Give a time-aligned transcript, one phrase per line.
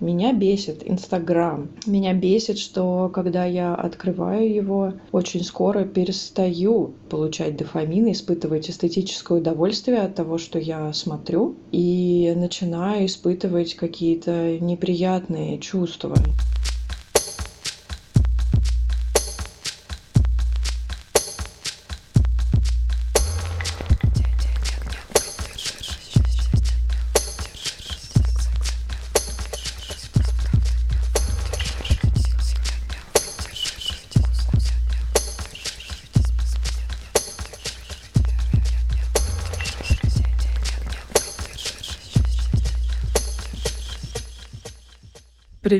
[0.00, 1.68] Меня бесит Инстаграм.
[1.84, 9.98] Меня бесит, что когда я открываю его, очень скоро перестаю получать дофамин, испытывать эстетическое удовольствие
[9.98, 16.16] от того, что я смотрю, и начинаю испытывать какие-то неприятные чувства.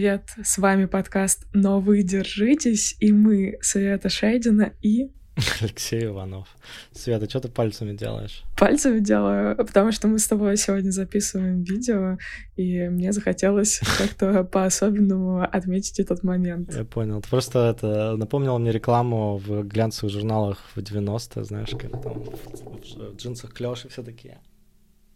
[0.00, 5.10] Привет, с вами подкаст «Но вы держитесь» и мы, Света Шейдина и...
[5.60, 6.48] Алексей Иванов.
[6.92, 8.42] Света, что ты пальцами делаешь?
[8.56, 12.16] Пальцами делаю, потому что мы с тобой сегодня записываем видео,
[12.56, 16.74] и мне захотелось как-то по-особенному отметить этот момент.
[16.74, 17.20] Я понял.
[17.20, 23.12] Ты просто это напомнил мне рекламу в глянцевых журналах в 90-е, знаешь, как там в,
[23.12, 24.38] в джинсах клёши все такие.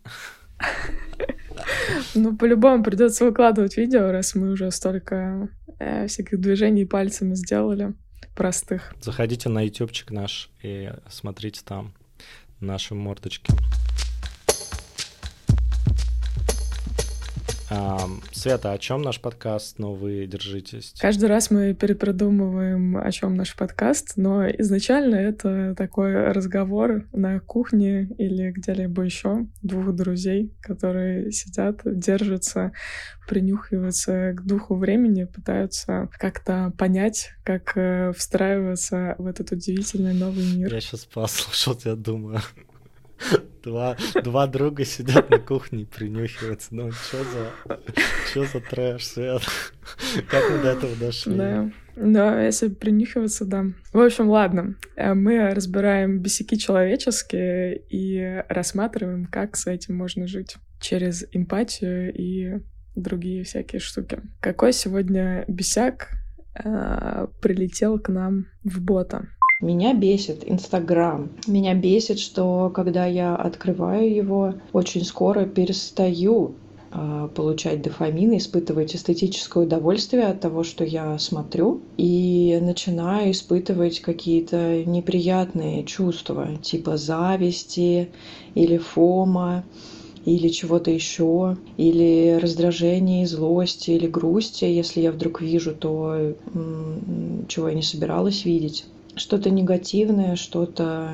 [2.14, 7.94] Ну, по-любому придется выкладывать видео, раз мы уже столько э, всяких движений пальцами сделали
[8.34, 8.94] простых.
[9.00, 11.92] Заходите на ютубчик наш и смотрите там
[12.60, 13.52] наши мордочки.
[18.32, 20.94] Света, о чем наш подкаст, но вы держитесь?
[20.98, 28.08] Каждый раз мы перепродумываем, о чем наш подкаст, но изначально это такой разговор на кухне
[28.18, 32.72] или где-либо еще двух друзей, которые сидят, держатся,
[33.28, 40.72] принюхиваются к духу времени, пытаются как-то понять, как э, встраиваться в этот удивительный новый мир.
[40.72, 42.40] Я сейчас послушал, я думаю,
[43.64, 46.74] Два, два друга сидят на кухне и принюхиваются.
[46.74, 47.80] Ну, что за,
[48.30, 49.42] что за трэш, Свет?
[50.28, 51.34] Как мы до этого дошли?
[51.34, 51.70] Да.
[51.96, 53.66] Да, если принюхиваться, да.
[53.92, 54.74] В общем, ладно.
[54.96, 62.60] Э, мы разбираем бесяки человеческие и рассматриваем, как с этим можно жить через эмпатию и
[62.96, 64.20] другие всякие штуки.
[64.40, 66.10] Какой сегодня бесяк
[66.62, 69.28] э, прилетел к нам в бота?
[69.60, 71.28] Меня бесит Инстаграм.
[71.46, 76.56] Меня бесит, что когда я открываю его, очень скоро перестаю
[76.90, 84.84] э, получать дофамин, испытывать эстетическое удовольствие от того, что я смотрю, и начинаю испытывать какие-то
[84.84, 88.08] неприятные чувства, типа зависти
[88.56, 89.64] или фома
[90.24, 96.32] или чего-то еще, или раздражение, злости, или грусти, если я вдруг вижу то,
[97.46, 98.86] чего я не собиралась видеть
[99.16, 101.10] что-то негативное, что-то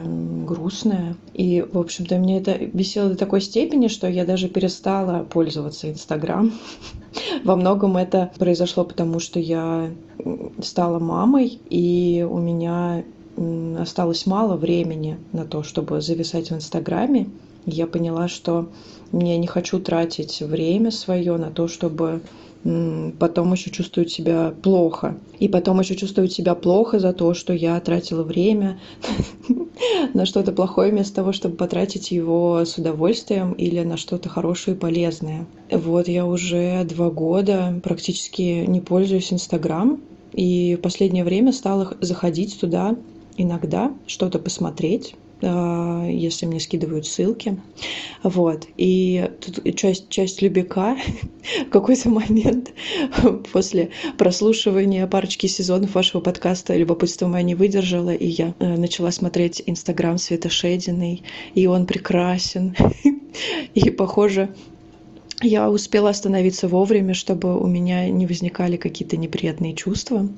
[0.46, 1.16] грустное.
[1.34, 6.52] И, в общем-то, мне это бесило до такой степени, что я даже перестала пользоваться Инстаграм.
[7.44, 9.90] Во многом это произошло потому, что я
[10.62, 13.04] стала мамой, и у меня
[13.78, 17.28] осталось мало времени на то, чтобы зависать в Инстаграме.
[17.66, 18.68] Я поняла, что
[19.12, 22.22] я не хочу тратить время свое на то, чтобы
[23.18, 25.16] потом еще чувствуют себя плохо.
[25.38, 28.78] И потом еще чувствуют себя плохо за то, что я тратила время
[30.14, 34.80] на что-то плохое вместо того, чтобы потратить его с удовольствием или на что-то хорошее и
[34.80, 35.46] полезное.
[35.70, 40.00] Вот я уже два года практически не пользуюсь Инстаграм,
[40.32, 42.96] и в последнее время стала заходить туда
[43.36, 47.58] иногда, что-то посмотреть, если мне скидывают ссылки.
[48.22, 48.66] Вот.
[48.76, 50.96] И тут часть, часть Любика
[51.66, 52.72] в какой-то момент
[53.52, 59.62] после прослушивания парочки сезонов вашего подкаста «Любопытство мое не выдержало», и я э, начала смотреть
[59.66, 61.22] Инстаграм Света Шединой,
[61.54, 62.76] и он прекрасен.
[63.74, 64.54] И, похоже,
[65.42, 70.28] я успела остановиться вовремя, чтобы у меня не возникали какие-то неприятные чувства.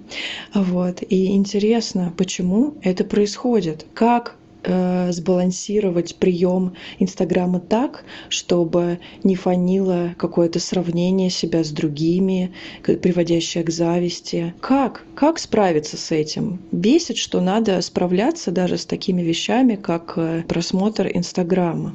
[0.54, 1.02] Вот.
[1.08, 3.86] И интересно, почему это происходит?
[3.94, 12.52] Как сбалансировать прием Инстаграма так, чтобы не фанило какое-то сравнение себя с другими,
[12.82, 14.54] приводящее к зависти.
[14.60, 15.04] Как?
[15.14, 16.60] Как справиться с этим?
[16.70, 21.94] Бесит, что надо справляться даже с такими вещами, как э, просмотр Инстаграма.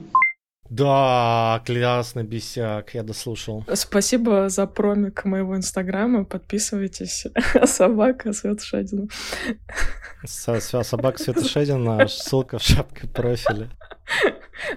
[0.69, 3.65] Да, классно, бесяк, я дослушал.
[3.73, 7.27] Спасибо за промик моего инстаграма, подписывайтесь.
[7.65, 9.07] Собака Света Шадина.
[10.25, 13.69] Собака Света Шадина, ссылка в шапке профиля.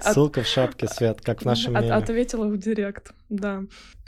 [0.01, 1.93] Ссылка в шапке, Свет, как в нашем меме.
[1.93, 3.63] Ответила в директ, да.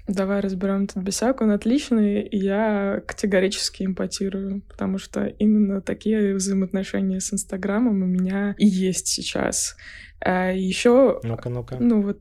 [0.09, 1.41] Давай разберем этот бесяк.
[1.41, 8.55] Он отличный, и я категорически импотирую, потому что именно такие взаимоотношения с Инстаграмом у меня
[8.59, 9.77] и есть сейчас.
[10.21, 11.21] А еще...
[11.23, 11.77] Ну-ка, ну-ка.
[11.79, 12.19] Ну вот,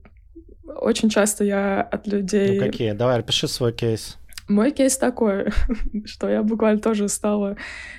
[0.64, 2.60] очень часто я от людей...
[2.60, 2.92] Ну какие?
[2.92, 4.18] Давай, пиши свой кейс.
[4.48, 5.52] Мой кейс такой,
[6.06, 7.58] что я буквально тоже стала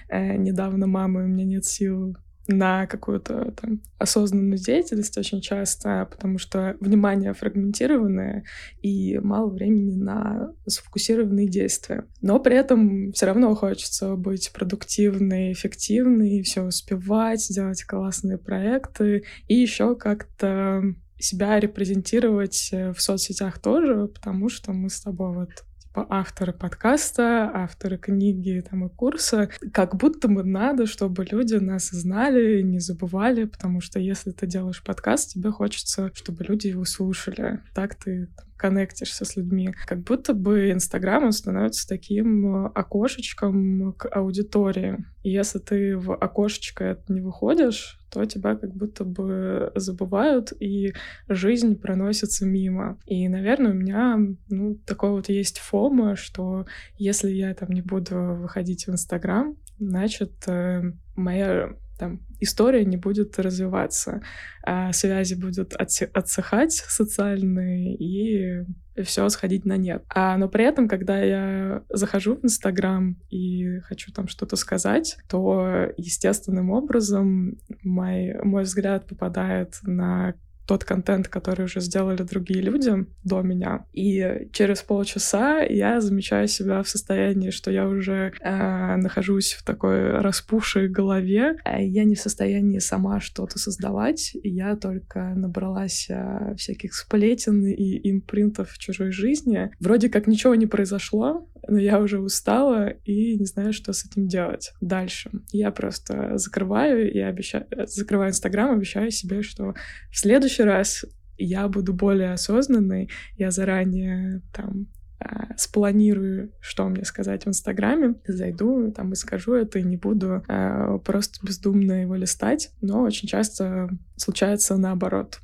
[0.09, 2.17] э, недавно мамой, у меня нет сил
[2.49, 8.45] на какую-то там осознанную деятельность очень часто, потому что внимание фрагментированное
[8.81, 12.05] и мало времени на сфокусированные действия.
[12.21, 19.55] Но при этом все равно хочется быть продуктивной, эффективной, все успевать, делать классные проекты и
[19.55, 20.83] еще как-то
[21.19, 28.65] себя репрезентировать в соцсетях тоже, потому что мы с тобой вот авторы подкаста, авторы книги
[28.69, 33.99] там, и курса, как будто бы надо, чтобы люди нас знали, не забывали, потому что
[33.99, 37.61] если ты делаешь подкаст, тебе хочется, чтобы люди его слушали.
[37.75, 39.75] Так ты там, коннектишься с людьми.
[39.87, 45.05] Как будто бы Инстаграм становится таким окошечком к аудитории.
[45.23, 50.93] И если ты в окошечко не выходишь, то тебя как будто бы забывают, и
[51.29, 52.99] жизнь проносится мимо.
[53.07, 54.19] И, наверное, у меня
[54.49, 56.67] ну, такое вот есть фома, что
[56.99, 60.83] если я там не буду выходить в Инстаграм, значит, э,
[61.17, 64.23] моя там история не будет развиваться,
[64.63, 68.67] а связи будут отсыхать социальные, и
[69.05, 70.05] все сходить на нет.
[70.09, 75.89] А, но при этом, когда я захожу в Инстаграм и хочу там что-то сказать, то
[75.97, 80.35] естественным образом мой, мой взгляд попадает на
[80.73, 83.85] тот контент, который уже сделали другие люди до меня.
[83.93, 90.13] И через полчаса я замечаю себя в состоянии, что я уже э, нахожусь в такой
[90.13, 91.57] распухшей голове.
[91.67, 94.31] Я не в состоянии сама что-то создавать.
[94.43, 99.71] Я только набралась э, всяких сплетен и импринтов в чужой жизни.
[99.79, 104.27] Вроде как ничего не произошло, но я уже устала и не знаю, что с этим
[104.27, 105.31] делать дальше.
[105.53, 109.75] Я просто закрываю и обещаю, закрываю Инстаграм, обещаю себе, что
[110.11, 111.05] в следующий раз
[111.39, 114.87] я буду более осознанной, я заранее там
[115.19, 120.43] а, спланирую, что мне сказать в Инстаграме, зайду там и скажу это, и не буду
[120.49, 125.41] э, просто бездумно его листать, но очень часто случается наоборот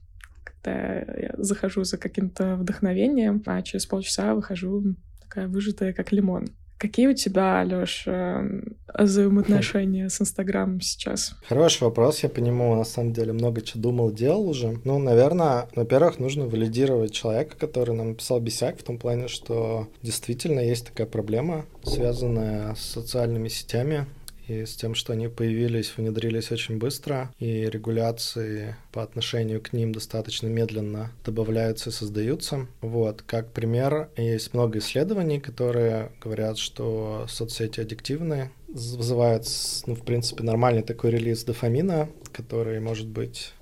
[0.63, 4.97] когда я захожу за каким-то вдохновением, а через полчаса выхожу
[5.29, 6.47] такая выжатая, как лимон.
[6.79, 11.35] Какие у тебя, Алёш, эм, взаимоотношения с Инстаграмом сейчас?
[11.49, 14.79] Хороший вопрос, я по нему на самом деле много чего думал, делал уже.
[14.85, 20.61] Ну, наверное, во-первых, нужно валидировать человека, который нам написал бесяк, в том плане, что действительно
[20.61, 24.07] есть такая проблема, связанная с социальными сетями,
[24.49, 29.93] и с тем, что они появились, внедрились очень быстро, и регуляции по отношению к ним
[29.93, 32.67] достаточно медленно добавляются и создаются.
[32.81, 39.47] Вот, как пример, есть много исследований, которые говорят, что соцсети аддиктивные, вызывают,
[39.87, 43.53] ну, в принципе, нормальный такой релиз дофамина, который может быть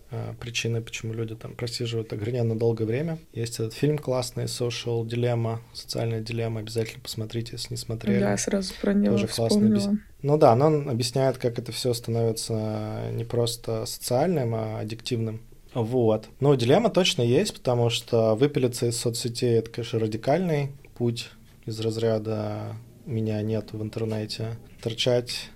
[0.40, 3.18] причины, почему люди там просиживают ограниченно долгое время.
[3.32, 8.20] Есть этот фильм классный, Social Dilemma, социальная дилемма, обязательно посмотрите, если не смотрели.
[8.20, 9.74] Да, сразу про него Тоже вспомнила.
[9.74, 9.98] Классный.
[10.22, 15.40] Ну да, но он объясняет, как это все становится не просто социальным, а аддиктивным.
[15.74, 16.28] Вот.
[16.40, 21.30] Но дилемма точно есть, потому что выпилиться из соцсетей— это, конечно, радикальный путь
[21.66, 24.56] из разряда «меня нет в интернете».
[24.80, 25.50] Торчать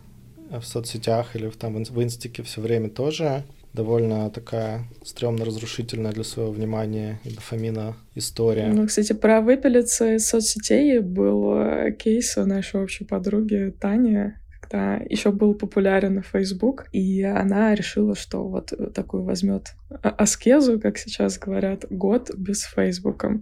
[0.50, 6.50] в соцсетях или в, там, в инстике все время тоже довольно такая стрёмно-разрушительная для своего
[6.50, 8.68] внимания и дофамина история.
[8.72, 14.96] Ну, кстати, про выпилиться из соцсетей был э, кейс у нашей общей подруги Тани, когда
[15.08, 21.86] еще был популярен Facebook, и она решила, что вот такую возьмет аскезу, как сейчас говорят,
[21.90, 23.26] год без Фейсбука.
[23.28, 23.40] Угу.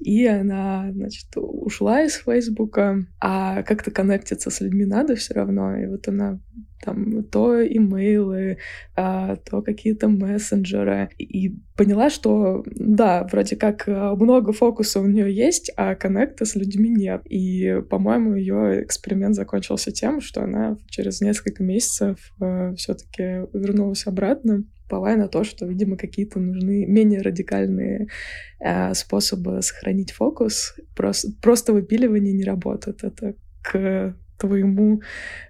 [0.00, 5.76] И она, значит, ушла из Фейсбука, а как-то коннектиться с людьми надо все равно.
[5.76, 6.40] И вот она
[6.82, 8.58] там то имейлы,
[8.96, 11.10] а, то какие-то мессенджеры.
[11.18, 16.54] И поняла, что да, вроде как а, много фокуса у нее есть, а коннекта с
[16.54, 17.22] людьми нет.
[17.24, 24.64] И, по-моему, ее эксперимент закончился тем, что она через несколько месяцев а, все-таки вернулась обратно
[24.90, 28.08] уповая на то, что, видимо, какие-то нужны менее радикальные
[28.58, 30.74] э, способы сохранить фокус.
[30.96, 33.04] Просто, просто выпиливание не работает.
[33.04, 35.02] Это к твоему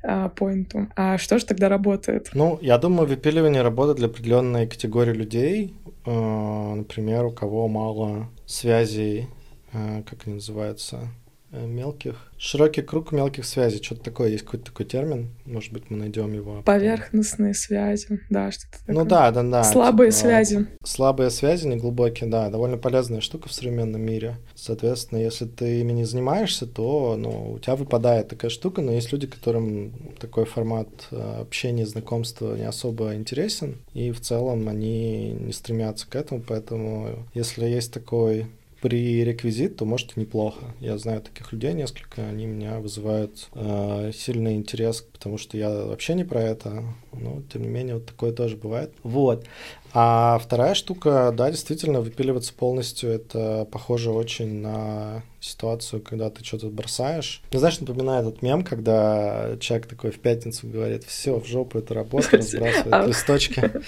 [0.03, 0.89] а, поинту.
[0.97, 2.31] А что же тогда работает?
[2.35, 5.75] Ну, я думаю, выпиливание работает для определенной категории людей.
[6.07, 9.29] Э, например, у кого мало связей,
[9.73, 11.09] э, как они называются,
[11.53, 16.33] мелких Широкий круг мелких связей, что-то такое, есть какой-то такой термин, может быть, мы найдем
[16.33, 16.63] его.
[16.63, 18.95] Поверхностные связи, да, что-то такое.
[18.95, 19.63] Ну да, да, да.
[19.63, 20.67] Слабые типа, связи.
[20.83, 24.37] Слабые связи, неглубокие, да, довольно полезная штука в современном мире.
[24.55, 29.13] Соответственно, если ты ими не занимаешься, то ну, у тебя выпадает такая штука, но есть
[29.13, 35.53] люди, которым такой формат э, общения, знакомства не особо интересен, и в целом они не
[35.53, 38.47] стремятся к этому, поэтому если есть такой
[38.81, 40.75] пререквизит, то может неплохо.
[40.81, 46.15] Я знаю таких людей несколько, они меня вызывают э, сильный интерес, потому что я вообще
[46.15, 48.93] не про это, но тем не менее вот такое тоже бывает.
[49.03, 49.47] Вот.
[49.93, 56.69] А вторая штука, да, действительно, выпиливаться полностью, это похоже очень на ситуацию, когда ты что-то
[56.69, 57.43] бросаешь.
[57.53, 61.95] Ну, знаешь, напоминает этот мем, когда человек такой в пятницу говорит, все, в жопу это
[61.95, 63.71] работа, разбрасывает а листочки.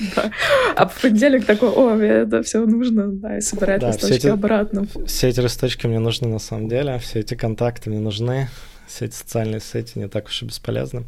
[0.74, 4.86] А в понедельник такой, о, мне это все нужно, да, и собирает листочки обратно.
[5.06, 8.48] Все эти листочки мне нужны на самом деле, все эти контакты мне нужны
[8.92, 11.04] все эти социальные сети не так уж и бесполезны.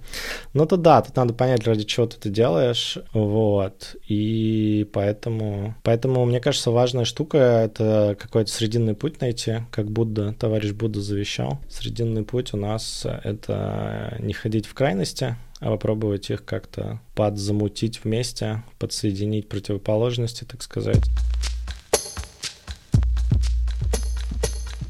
[0.53, 6.25] Но то да, тут надо понять, ради чего ты это делаешь, вот, и поэтому, поэтому,
[6.25, 11.61] мне кажется, важная штука— это какой-то срединный путь найти, как Будда, товарищ Будда завещал.
[11.69, 18.62] Срединный путь у нас— это не ходить в крайности, а попробовать их как-то подзамутить вместе,
[18.79, 21.05] подсоединить противоположности, так сказать.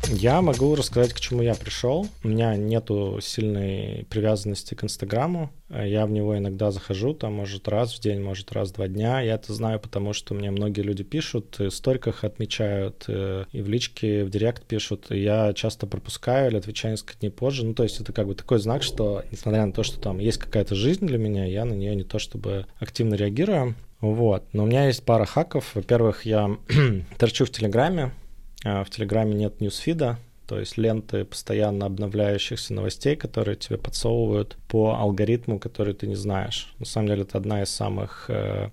[0.08, 2.06] Я могу рассказать, к чему я пришел.
[2.23, 5.50] У меня нету сильной привязанности к Инстаграму.
[5.70, 9.20] Я в него иногда захожу, там, может, раз в день, может, раз в два дня.
[9.20, 13.62] Я это знаю, потому что мне многие люди пишут, и в сториках отмечают, э, и
[13.62, 15.11] в личке, в директ пишут.
[15.11, 17.64] И я часто пропускаю или отвечаю несколько дней позже.
[17.64, 20.38] Ну, то есть это как бы такой знак, что, несмотря на то, что там есть
[20.38, 23.75] какая-то жизнь для меня, я на нее не то чтобы активно реагирую.
[24.00, 24.44] Вот.
[24.52, 25.75] Но у меня есть пара хаков.
[25.75, 26.56] Во-первых, я
[27.18, 28.12] торчу в Телеграме,
[28.64, 35.59] в Телеграме нет ньюсфида, то есть ленты постоянно обновляющихся новостей, которые тебе подсовывают по алгоритму,
[35.59, 36.75] который ты не знаешь.
[36.78, 38.71] На самом деле это одна из самых э,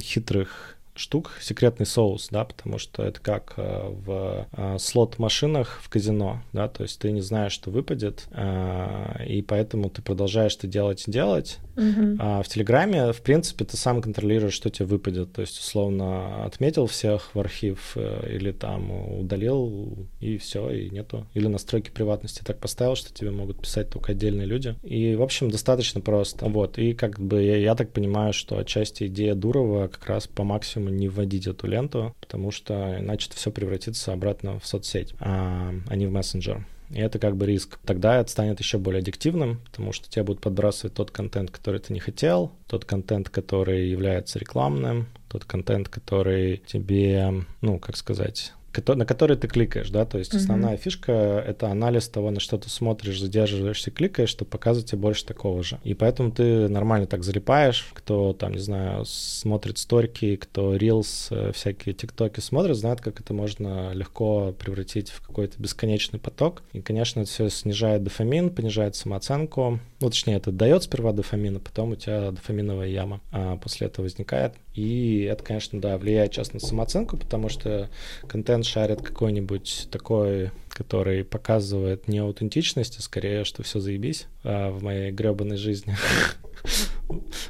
[0.00, 6.42] хитрых штук секретный соус, да, потому что это как э, в э, слот-машинах в казино,
[6.52, 11.04] да, то есть ты не знаешь, что выпадет, э, и поэтому ты продолжаешь это делать
[11.06, 11.58] и делать.
[11.76, 12.16] Uh-huh.
[12.18, 16.86] А в Телеграме, в принципе, ты сам контролируешь, что тебе выпадет, то есть условно отметил
[16.86, 18.90] всех в архив или там
[19.20, 21.26] удалил и все, и нету.
[21.34, 24.74] Или настройки приватности так поставил, что тебе могут писать только отдельные люди.
[24.82, 26.46] И, в общем, достаточно просто.
[26.46, 30.42] Вот, и как бы я, я так понимаю, что отчасти идея Дурова как раз по
[30.42, 35.96] максимуму не вводить эту ленту, потому что иначе все превратится обратно в соцсеть, а, а
[35.96, 36.66] не в мессенджер.
[36.90, 37.78] И это как бы риск.
[37.84, 41.92] Тогда это станет еще более аддиктивным, потому что тебе будут подбрасывать тот контент, который ты
[41.92, 48.54] не хотел, тот контент, который является рекламным, тот контент, который тебе, ну, как сказать,
[48.86, 50.38] на который ты кликаешь, да, то есть mm-hmm.
[50.38, 51.12] основная фишка—
[51.46, 55.78] это анализ того, на что ты смотришь, задерживаешься, кликаешь, чтобы показывать тебе больше такого же.
[55.84, 61.52] И поэтому ты нормально так залипаешь, кто там, не знаю, смотрит сторики, кто рилс, э,
[61.54, 66.62] всякие тиктоки смотрит, знает, как это можно легко превратить в какой-то бесконечный поток.
[66.72, 69.80] И, конечно, это все снижает дофамин, понижает самооценку.
[70.00, 74.04] Ну, точнее, это дает сперва дофамин, а потом у тебя дофаминовая яма а после этого
[74.04, 74.54] возникает.
[74.74, 77.88] И это, конечно, да, влияет часто на самооценку, потому что
[78.26, 84.82] контент шарит какой-нибудь такой, который показывает не аутентичность, а скорее, что все заебись а в
[84.82, 85.96] моей гребаной жизни.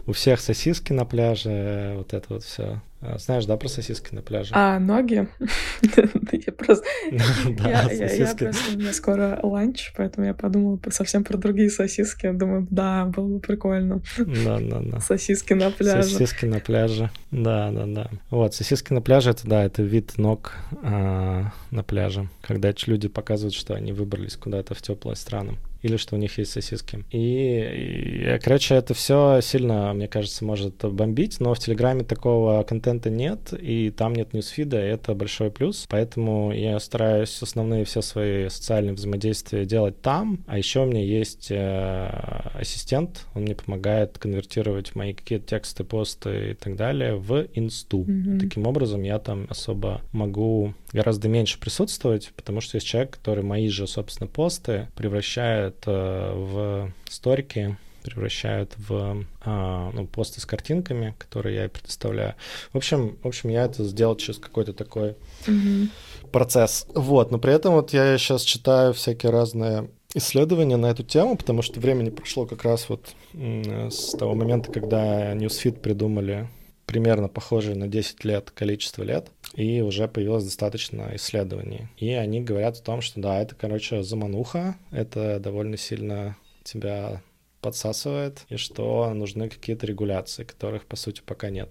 [0.07, 2.81] У всех сосиски на пляже, вот это вот все.
[3.01, 4.51] А, знаешь, да, про сосиски на пляже?
[4.55, 5.29] А, ноги?
[6.33, 6.85] Я просто...
[7.13, 8.75] Я просто...
[8.75, 12.31] У меня скоро ланч, поэтому я подумала совсем про другие сосиски.
[12.33, 14.03] Думаю, да, было бы прикольно.
[14.19, 15.01] Да, да, да.
[15.01, 16.09] Сосиски на пляже.
[16.09, 17.11] Сосиски на пляже.
[17.31, 18.11] Да, да, да.
[18.31, 22.29] Вот, сосиски на пляже, это, да, это вид ног а, на пляже.
[22.43, 26.53] Когда люди показывают, что они выбрались куда-то в теплые страны или что у них есть
[26.53, 27.05] сосиски.
[27.11, 33.11] И, и короче, это все сильно, мне кажется, может бомбить, но в Телеграме такого контента
[33.11, 35.87] нет, и там нет ньюсфида, и это большой плюс.
[35.89, 41.49] Поэтому я стараюсь основные все свои социальные взаимодействия делать там, а еще у меня есть
[41.51, 42.07] э,
[42.55, 48.03] ассистент, он мне помогает конвертировать мои какие-то тексты, посты и так далее в инсту.
[48.03, 48.41] Mm-hmm.
[48.41, 53.69] Таким образом, я там особо могу гораздо меньше присутствовать, потому что есть человек, который мои
[53.69, 61.57] же, собственно, посты превращает э, в сторики, превращают в а, ну, посты с картинками, которые
[61.57, 62.35] я предоставляю.
[62.73, 65.89] В общем, в общем, я это сделал через какой-то такой mm-hmm.
[66.33, 66.87] процесс.
[66.95, 71.61] Вот, но при этом вот я сейчас читаю всякие разные исследования на эту тему, потому
[71.63, 76.49] что времени прошло как раз вот с того момента, когда Newsfeed придумали
[76.89, 81.89] примерно похожее на 10 лет количество лет, и уже появилось достаточно исследований.
[81.99, 87.23] И они говорят о том, что да, это, короче, замануха, это довольно сильно тебя
[87.61, 91.69] подсасывает, и что нужны какие-то регуляции, которых, по сути, пока нет.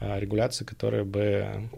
[0.00, 1.70] А регуляции, которые бы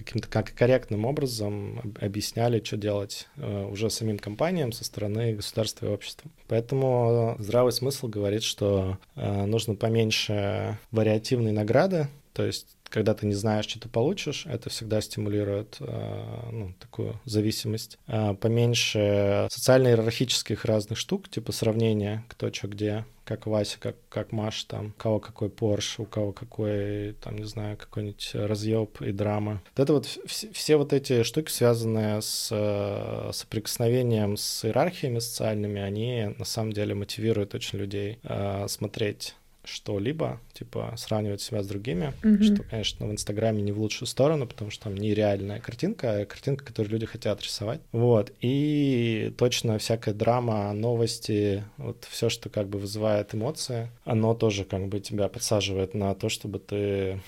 [0.00, 5.90] каким-то как корректным образом объясняли, что делать э, уже самим компаниям со стороны государства и
[5.90, 6.30] общества.
[6.48, 13.34] Поэтому здравый смысл говорит, что э, нужно поменьше вариативной награды, То есть когда ты не
[13.34, 17.98] знаешь, что ты получишь, это всегда стимулирует э, ну, такую зависимость.
[18.40, 24.86] Поменьше социально-иерархических разных штук, типа сравнения, кто что где, как Вася, как, как Маша, там,
[24.86, 29.62] у кого какой Порш, у кого какой, там, не знаю, какой-нибудь разъеб и драма.
[29.76, 35.80] Вот это вот все, все вот эти штуки, связанные с э, соприкосновением с иерархиями социальными,
[35.80, 42.12] они на самом деле мотивируют очень людей э, смотреть что-либо, типа сравнивать себя с другими,
[42.22, 42.42] mm-hmm.
[42.42, 46.64] что, конечно, в Инстаграме не в лучшую сторону, потому что там нереальная картинка, а картинка,
[46.64, 47.80] которую люди хотят рисовать.
[47.92, 48.32] Вот.
[48.40, 54.88] И точно всякая драма, новости, вот все, что как бы вызывает эмоции, оно тоже как
[54.88, 57.20] бы тебя подсаживает на то, чтобы ты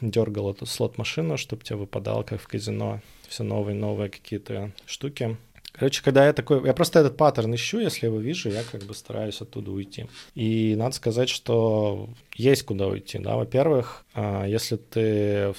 [0.00, 5.36] дергал эту слот-машину, чтобы тебе выпадало, как в казино, все новые-новые какие-то штуки.
[5.78, 6.64] Короче, когда я такой...
[6.64, 10.06] Я просто этот паттерн ищу, если его вижу, я как бы стараюсь оттуда уйти.
[10.34, 13.36] И надо сказать, что есть куда уйти, да.
[13.36, 15.52] Во-первых, а, если ты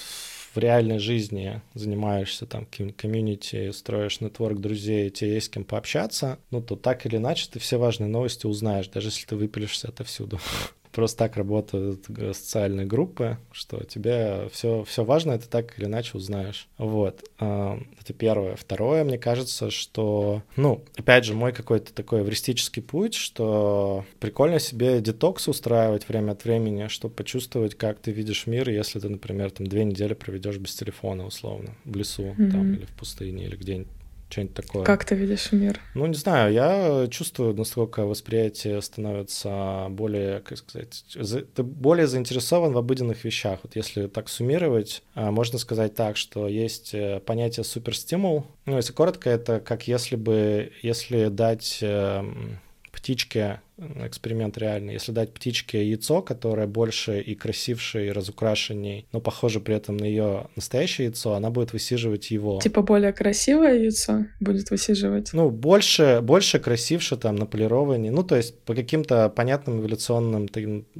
[0.57, 6.61] в реальной жизни занимаешься там комьюнити, строишь нетворк друзей, тебе есть с кем пообщаться, ну,
[6.61, 10.39] то так или иначе ты все важные новости узнаешь, даже если ты выпилишься отовсюду.
[10.91, 16.67] Просто так работают социальные группы, что тебе все, все важно, ты так или иначе узнаешь.
[16.77, 17.23] Вот.
[17.39, 18.55] А, это первое.
[18.55, 25.01] Второе, мне кажется, что, ну, опять же, мой какой-то такой эвристический путь, что прикольно себе
[25.01, 29.67] детокс устраивать время от времени, чтобы почувствовать, как ты видишь мир, если ты, например, там
[29.67, 32.51] две недели проведешь без телефона, условно, в лесу mm-hmm.
[32.51, 33.91] там или в пустыне или где-нибудь
[34.29, 34.83] что-нибудь такое.
[34.83, 35.79] Как ты видишь мир?
[35.93, 41.05] Ну, не знаю, я чувствую, насколько восприятие становится более, как сказать,
[41.55, 43.59] ты более заинтересован в обыденных вещах.
[43.63, 48.45] Вот если так суммировать, а, можно сказать так, что есть э, понятие суперстимул.
[48.65, 52.59] Ну, если коротко, это как если бы, если дать эм,
[52.91, 54.93] птичке эксперимент реальный.
[54.93, 60.05] Если дать птичке яйцо, которое больше и красивше, и разукрашенней, но похоже при этом на
[60.05, 62.59] ее настоящее яйцо, она будет высиживать его.
[62.61, 65.33] Типа более красивое яйцо будет высиживать?
[65.33, 68.09] Ну, больше, больше красивше, там, на полировании.
[68.09, 70.47] Ну, то есть по каким-то понятным эволюционным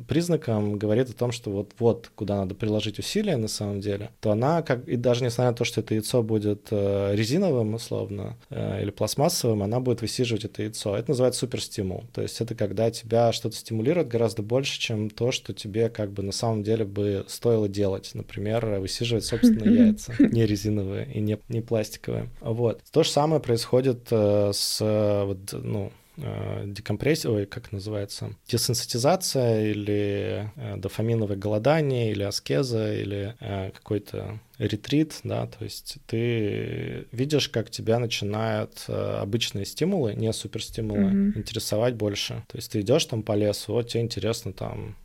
[0.07, 4.31] признакам говорит о том, что вот, вот куда надо приложить усилия на самом деле, то
[4.31, 8.81] она, как, и даже несмотря на то, что это яйцо будет э, резиновым, условно, э,
[8.83, 10.95] или пластмассовым, она будет высиживать это яйцо.
[10.95, 12.03] Это называется суперстимул.
[12.13, 16.11] То есть это как когда тебя что-то стимулирует гораздо больше, чем то, что тебе как
[16.11, 18.11] бы на самом деле бы стоило делать.
[18.13, 22.29] Например, высиживать собственные яйца, не резиновые и не, не пластиковые.
[22.41, 22.81] Вот.
[22.91, 24.79] То же самое происходит э, с
[25.25, 33.35] вот, ну, э, декомпрессия, ой, как называется, десенситизация или э, дофаминовое голодание, или аскеза, или
[33.39, 40.33] э, какой-то ретрит, да, то есть ты видишь, как тебя начинают э, обычные стимулы, не
[40.33, 41.37] суперстимулы, mm-hmm.
[41.37, 42.43] интересовать больше.
[42.47, 44.95] То есть ты идешь там по лесу, вот тебе интересно там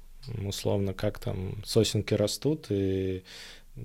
[0.46, 3.22] условно, как там сосенки растут, и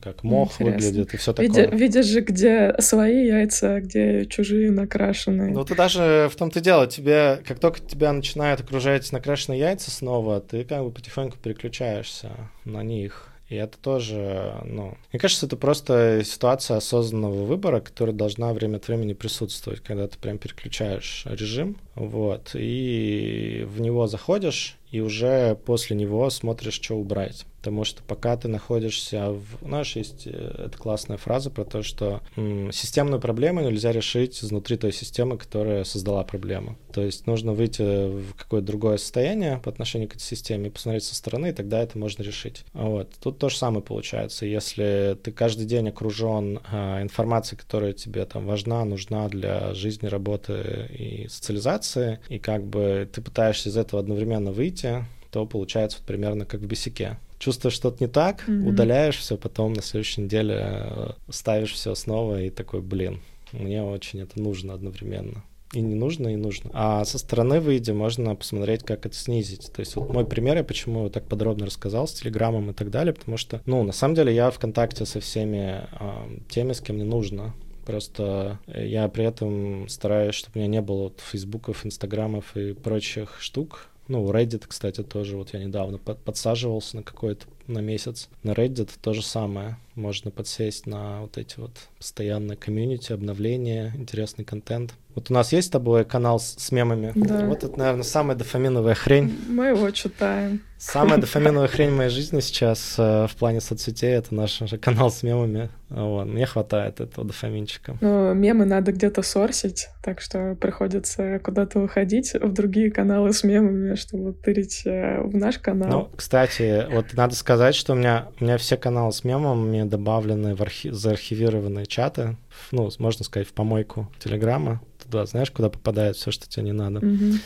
[0.01, 0.65] как мох Интересно.
[0.65, 1.47] выглядит и все такое.
[1.47, 5.51] Видя, видишь же, где свои яйца, а где чужие накрашенные.
[5.51, 10.41] Ну, ты даже в том-то дело, тебе, как только тебя начинают окружать накрашенные яйца снова,
[10.41, 12.31] ты как бы потихоньку переключаешься
[12.65, 13.29] на них.
[13.49, 18.89] И это тоже, ну, мне кажется, это просто ситуация осознанного выбора, которая должна время от
[18.89, 25.95] времени присутствовать, когда ты прям переключаешь режим, вот, и в него заходишь, и уже после
[25.95, 27.45] него смотришь, что убрать.
[27.67, 29.43] Потому что пока ты находишься в...
[29.61, 34.77] Знаешь, есть э, эта классная фраза про то, что м, системную проблему нельзя решить изнутри
[34.77, 36.77] той системы, которая создала проблему.
[36.93, 41.03] То есть нужно выйти в какое-то другое состояние по отношению к этой системе и посмотреть
[41.03, 42.63] со стороны, и тогда это можно решить.
[42.71, 43.11] Вот.
[43.21, 44.45] Тут то же самое получается.
[44.45, 50.87] Если ты каждый день окружен а, информацией, которая тебе там важна, нужна для жизни, работы
[50.97, 56.45] и социализации, и как бы ты пытаешься из этого одновременно выйти, то получается вот примерно
[56.45, 58.67] как в бесике чувствуешь что-то не так, mm-hmm.
[58.67, 63.21] удаляешь все, потом на следующей неделе э, ставишь все снова и такой, блин,
[63.51, 65.43] мне очень это нужно одновременно.
[65.73, 66.69] И не нужно, и нужно.
[66.73, 69.69] А со стороны выйдя, можно посмотреть, как это снизить.
[69.73, 73.13] То есть вот мой пример, я почему так подробно рассказал с Телеграмом и так далее,
[73.13, 76.95] потому что, ну, на самом деле я в контакте со всеми э, теми, с кем
[76.95, 77.53] мне нужно.
[77.85, 83.37] Просто я при этом стараюсь, чтобы у меня не было вот фейсбуков, инстаграмов и прочих
[83.39, 85.37] штук, ну, Reddit, кстати, тоже.
[85.37, 88.29] Вот я недавно подсаживался на какой-то на месяц.
[88.43, 89.77] На Reddit то же самое.
[89.95, 94.93] можно подсесть на вот эти вот постоянные комьюнити, обновления, интересный контент.
[95.15, 97.11] Вот у нас есть с тобой канал с, с мемами.
[97.15, 97.45] Да.
[97.45, 99.35] Вот это, наверное, самая дофаминовая хрень.
[99.49, 100.61] Мы его читаем.
[100.77, 105.69] Самая дофаминовая хрень моей жизни сейчас э, в плане соцсетей— это наш канал с мемами.
[105.89, 106.25] Вот.
[106.25, 107.97] Мне хватает этого дофаминчика.
[108.01, 113.95] Но мемы надо где-то сорсить, так что приходится куда-то выходить в другие каналы с мемами,
[113.95, 115.89] чтобы тырить э, в наш канал.
[115.89, 120.55] Ну, кстати, вот надо сказать, что у меня, у меня все каналы с мемами добавлены
[120.55, 120.91] в архи...
[120.91, 122.37] заархивированные чаты,
[122.71, 127.05] ну, можно сказать, в помойку Телеграма туда, знаешь, куда попадает все, что тебе не надо.
[127.05, 127.39] Мгм.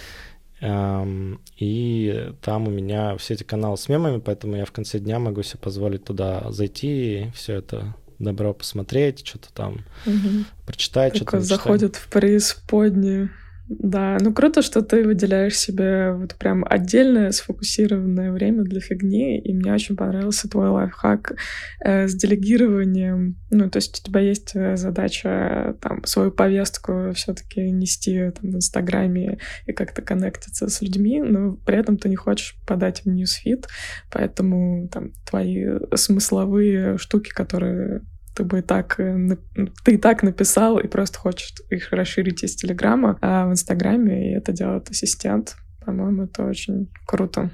[0.63, 5.41] И там у меня все эти каналы с мемами, поэтому я в конце дня могу
[5.43, 10.45] себе позволить туда зайти и все это добро посмотреть, что-то там Мгм.
[10.65, 13.31] прочитать, что-то заходит в преисподнюю.
[13.79, 19.53] Да, ну круто, что ты выделяешь себе вот прям отдельное сфокусированное время для фигни, и
[19.53, 21.37] мне очень понравился твой лайфхак
[21.79, 23.37] э, с делегированием.
[23.49, 28.51] Ну, то есть у тебя есть э, задача там свою повестку все таки нести там,
[28.51, 33.09] в Инстаграме и как-то коннектиться с людьми, но при этом ты не хочешь подать в
[33.09, 33.67] ньюсфит,
[34.11, 38.01] поэтому там твои смысловые штуки, которые
[38.33, 39.37] ты бы так, э,
[39.83, 44.35] ты и так написал и просто хочешь их расширить из Телеграма а в Инстаграме, и
[44.35, 45.57] это делает ассистент.
[45.85, 47.49] По-моему, это очень круто.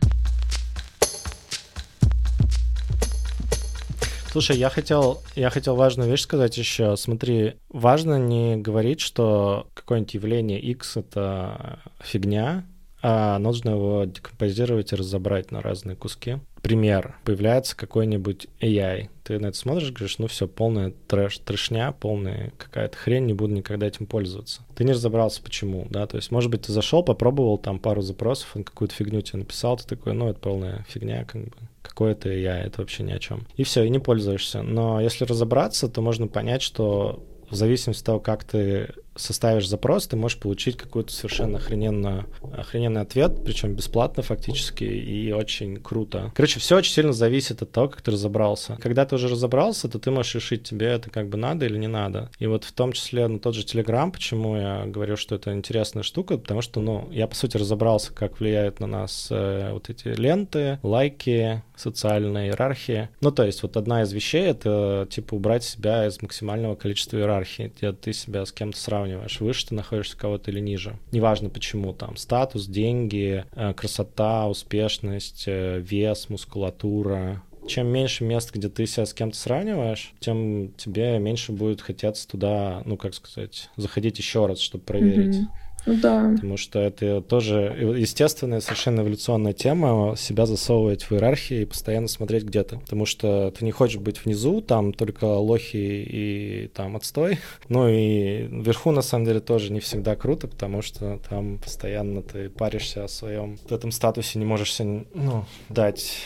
[4.31, 6.95] Слушай, я хотел, я хотел важную вещь сказать еще.
[6.95, 12.65] Смотри, важно не говорить, что какое-нибудь явление X— это фигня,
[13.01, 16.37] а нужно его декомпозировать и разобрать на разные куски.
[16.67, 17.15] Пример.
[17.23, 19.07] Появляется какой-нибудь AI.
[19.23, 23.53] Ты на это смотришь, говоришь, ну все, полная трэш, трешня, полная какая-то хрень, не буду
[23.53, 24.63] никогда этим пользоваться.
[24.75, 28.49] Ты не разобрался, почему, да, то есть, может быть, ты зашел, попробовал там пару запросов,
[28.53, 32.33] он какую-то фигню тебе написал, ты такой, ну, это полная фигня, как бы, какое это
[32.33, 33.47] я, это вообще ни о чем.
[33.55, 34.61] И все, и не пользуешься.
[34.61, 40.07] Но если разобраться, то можно понять, что в зависимости от того, как ты составишь запрос,
[40.07, 42.25] ты можешь получить какой-то совершенно охрененно,
[42.55, 46.31] охрененный ответ, причем бесплатно фактически, и очень круто.
[46.35, 48.77] Короче, все очень сильно зависит от того, как ты разобрался.
[48.81, 51.87] Когда ты уже разобрался, то ты можешь решить, тебе это как бы надо или не
[51.87, 52.29] надо.
[52.39, 56.03] И вот в том числе, ну, тот же Telegram, почему я говорю, что это интересная
[56.03, 60.09] штука, потому что, ну, я, по сути, разобрался, как влияют на нас э, вот эти
[60.09, 63.09] ленты, лайки, социальная иерархия.
[63.21, 67.71] Ну, то есть вот одна из вещей— это, типа, убрать себя из максимального количества иерархии,
[67.75, 70.97] где ты себя с кем-то сравниваешь, выше ты находишься кого-то или ниже.
[71.11, 78.69] Неважно почему, там, статус, деньги, э, красота, успешность, э, вес, мускулатура, чем меньше мест, где
[78.69, 84.17] ты себя с кем-то сравниваешь, тем тебе меньше будет хотеться туда, ну, как сказать, заходить
[84.17, 85.39] еще раз, чтобы проверить.
[85.39, 85.49] Мгм.
[85.87, 86.31] Да.
[86.35, 92.43] Потому что это тоже естественная, совершенно эволюционная тема себя засовывать в иерархии и постоянно смотреть
[92.43, 97.39] где то Потому что ты не хочешь быть внизу, там только лохи и там отстой.
[97.69, 102.49] Ну и вверху, на самом деле, тоже не всегда круто, потому что там постоянно ты
[102.49, 106.17] паришься о своем в этом статусе, не можешь себе, ну, дать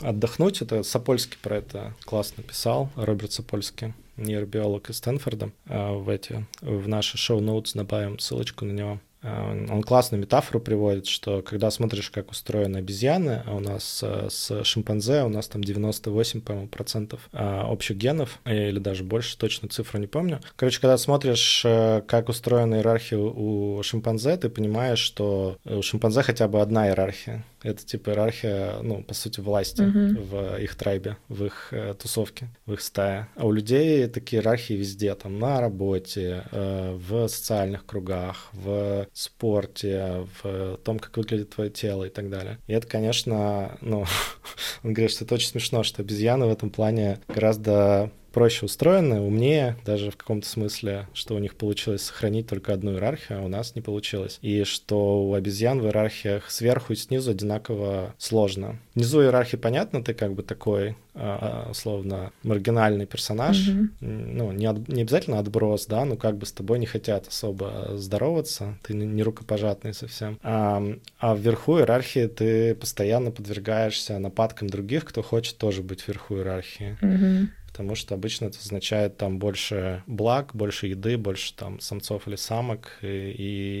[0.00, 0.62] отдохнуть.
[0.62, 6.88] Это Сапольский про это классно писал, Роберт Сапольский нейробиолог из Стэнфорда, а, в эти в
[6.88, 9.00] наши шоу-ноутс добавим ссылочку на него.
[9.22, 14.28] А, Он классную метафору приводит, что когда смотришь, как устроены обезьяны, а у нас а,
[14.30, 19.98] с шимпанзе у нас там 98, по-моему, процентов общих генов, или даже больше, точно цифру
[19.98, 20.40] не помню.
[20.56, 26.48] Короче, когда смотришь, э, как устроена иерархия у шимпанзе, ты понимаешь, что у шимпанзе хотя
[26.48, 27.44] бы одна иерархия.
[27.62, 30.16] Это типа иерархия, ну, по сути, власти Мгм.
[30.22, 33.28] в их трайбе, в их э, тусовке, в их стае.
[33.36, 40.26] А у людей такие иерархии везде, там, на работе, э, в социальных кругах, в спорте,
[40.42, 42.58] в том, как выглядит твое тело и так далее.
[42.66, 44.04] И это, конечно, ну,
[44.82, 49.76] он говорит, что это очень смешно, что обезьяны в этом плане гораздо проще устроены, умнее,
[49.84, 53.74] даже в каком-то смысле, что у них получилось сохранить только одну иерархию, а у нас
[53.74, 54.38] не получилось.
[54.42, 58.78] И что у обезьян в иерархиях сверху и снизу одинаково сложно.
[58.94, 63.68] Внизу иерархии понятно, ты как бы такой, а, условно, маргинальный персонаж.
[63.68, 67.28] М, ну, не, от- не обязательно отброс, да, но как бы с тобой не хотят
[67.28, 70.38] особо здороваться, ты не, рукопожатный совсем.
[70.42, 70.82] А,
[71.18, 76.96] а вверху иерархии ты постоянно подвергаешься нападкам других, кто хочет тоже быть вверху иерархии.
[77.00, 77.50] Мгм.
[77.80, 82.98] Потому что обычно это означает там больше благ, больше еды, больше там самцов или самок
[83.00, 83.06] и,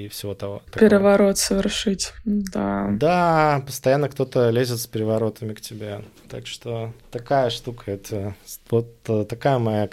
[0.06, 0.62] и всего того.
[0.70, 0.88] такого.
[0.88, 2.14] Переворот совершить.
[2.24, 2.88] Да.
[2.92, 6.00] Да, постоянно кто-то лезет с переворотами к тебе.
[6.30, 8.34] Так что такая штука, это
[8.70, 9.90] вот э, такая моя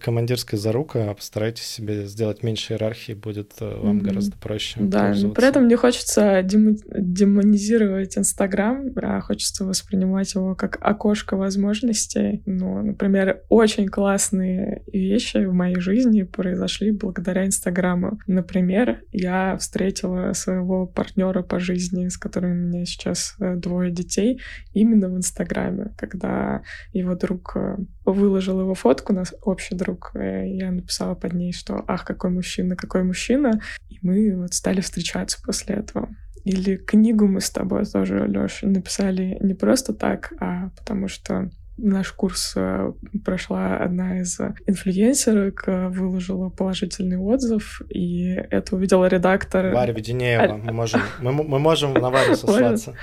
[0.00, 4.02] командирская зарука, постарайтесь себе сделать меньше иерархии, будет э, вам mm-hmm.
[4.02, 4.80] гораздо проще.
[4.80, 12.42] Да, при этом не хочется демонизировать Инстаграм, а хочется воспринимать его как окошко возможностей.
[12.46, 18.18] Ну, например, очень классные вещи в моей жизни произошли благодаря Инстаграму.
[18.26, 24.40] Например, я встретила своего партнера по жизни, с которым у меня сейчас э, двое детей,
[24.72, 30.70] именно в Инстаграме, когда его друг э, выложил его фотку, наш общий друг, э, я
[30.70, 35.76] написала под ней, что «Ах, какой мужчина, какой мужчина!» И мы вот стали встречаться после
[35.76, 36.08] этого.
[36.44, 41.50] Или книгу мы с тобой тоже, Лёша, написали не просто так, а потому что
[41.82, 42.92] наш курс э,
[43.24, 49.74] прошла одна из инфлюенсерок, э, выложила положительный отзыв, и это увидела редактор.
[49.74, 50.54] Варя Веденеева.
[50.54, 50.56] А...
[50.56, 52.94] Мы, можем, мы, мы можем на Варю сослаться.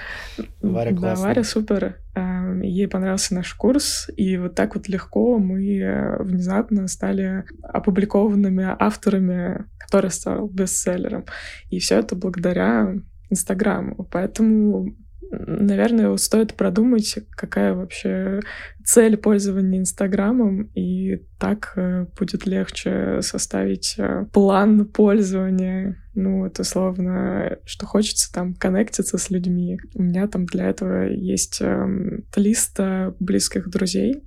[0.62, 1.16] Варя классная.
[1.16, 1.98] Да, Варя супер.
[2.16, 8.76] Эм, ей понравился наш курс, и вот так вот легко мы э, внезапно стали опубликованными
[8.80, 11.26] авторами, который стал бестселлером.
[11.70, 12.96] И все это благодаря
[13.30, 14.08] Инстаграму.
[14.12, 14.96] Поэтому
[15.32, 18.42] наверное, стоит продумать, какая вообще
[18.84, 26.02] цель пользования Инстаграмом, и так э, будет легче составить э, план пользования.
[26.16, 29.80] Ну, это словно, что хочется там коннектиться с людьми.
[29.94, 32.80] У меня там для этого есть эм, лист
[33.20, 34.24] близких друзей,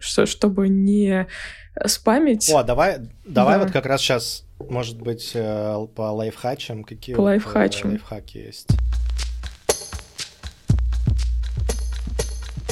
[0.00, 1.26] что, чтобы не
[1.86, 2.50] спамить.
[2.52, 3.64] О, давай, давай да.
[3.64, 7.90] вот как раз сейчас, может быть, э, по лайфхачам, какие по лайфхачам.
[7.90, 8.68] лайфхаки есть.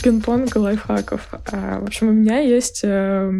[0.02, 1.28] Пинг-понг лайфхаков.
[1.52, 3.32] А, в общем, у меня есть э,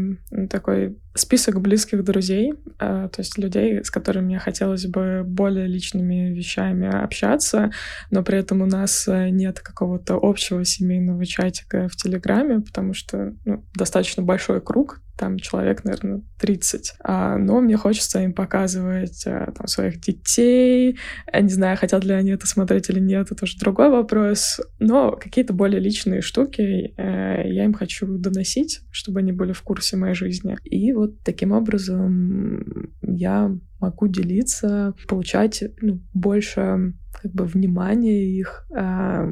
[0.50, 6.86] такой список близких друзей, э, то есть людей, с которыми хотелось бы более личными вещами
[6.86, 7.70] общаться,
[8.10, 13.34] но при этом у нас э, нет какого-то общего семейного чатика в Телеграме, потому что
[13.44, 16.94] ну, достаточно большой круг, там человек, наверное, 30.
[17.00, 20.98] А, но мне хочется им показывать а, там, своих детей.
[21.30, 24.60] Я не знаю, хотят ли они это смотреть или нет, это уже другой вопрос.
[24.78, 29.98] Но какие-то более личные штуки э, я им хочу доносить, чтобы они были в курсе
[29.98, 30.56] моей жизни.
[30.64, 39.28] И вот таким образом я могу делиться, получать ну, больше как бы внимания их, а,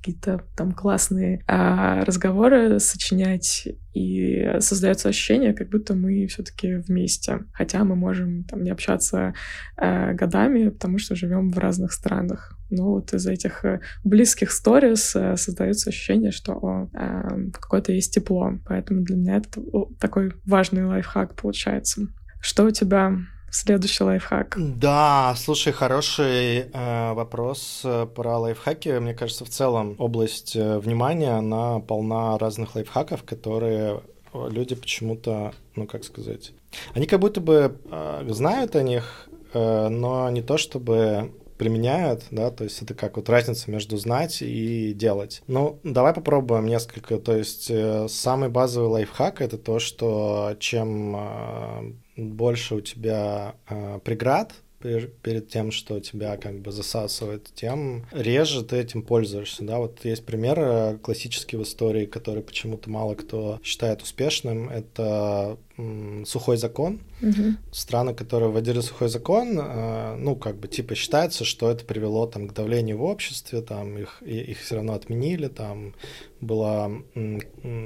[0.00, 7.40] какие-то там классные а, разговоры сочинять, и создается ощущение, как будто мы все-таки вместе.
[7.52, 9.34] Хотя мы можем там не общаться
[9.76, 12.56] а, годами, потому что живем в разных странах.
[12.70, 18.52] Но вот из этих э, близких сторис а, создается ощущение, что а, какое-то есть тепло.
[18.64, 19.60] Поэтому для меня это
[19.98, 22.06] такой важный лайфхак получается.
[22.40, 23.18] Что у тебя
[23.50, 24.56] Следующий лайфхак.
[24.58, 28.98] Да, слушай, хороший э, вопрос э, про лайфхаки.
[29.00, 35.86] Мне кажется, в целом область э, внимания, она полна разных лайфхаков, которые люди почему-то, ну
[35.86, 36.52] как сказать,
[36.94, 42.50] они как будто бы э, знают о них, э, но не то чтобы применяют, да,
[42.50, 45.42] то есть это как вот разница между знать и делать.
[45.46, 51.92] Ну, давай попробуем несколько, то есть э, самый базовый лайфхак это то, что чем э,
[52.28, 58.78] больше у тебя э, преград перед тем, что тебя как бы засасывает, тем реже ты
[58.78, 64.70] этим пользуешься, да, вот есть пример классический в истории, который почему-то мало кто считает успешным,
[64.70, 65.58] это
[66.26, 67.00] сухой закон.
[67.22, 67.56] Угу.
[67.72, 72.48] Страны, которые вводили сухой закон, э, ну, как бы, типа, считается, что это привело там
[72.48, 75.94] к давлению в обществе, там, их, их все равно отменили, там,
[76.40, 76.90] была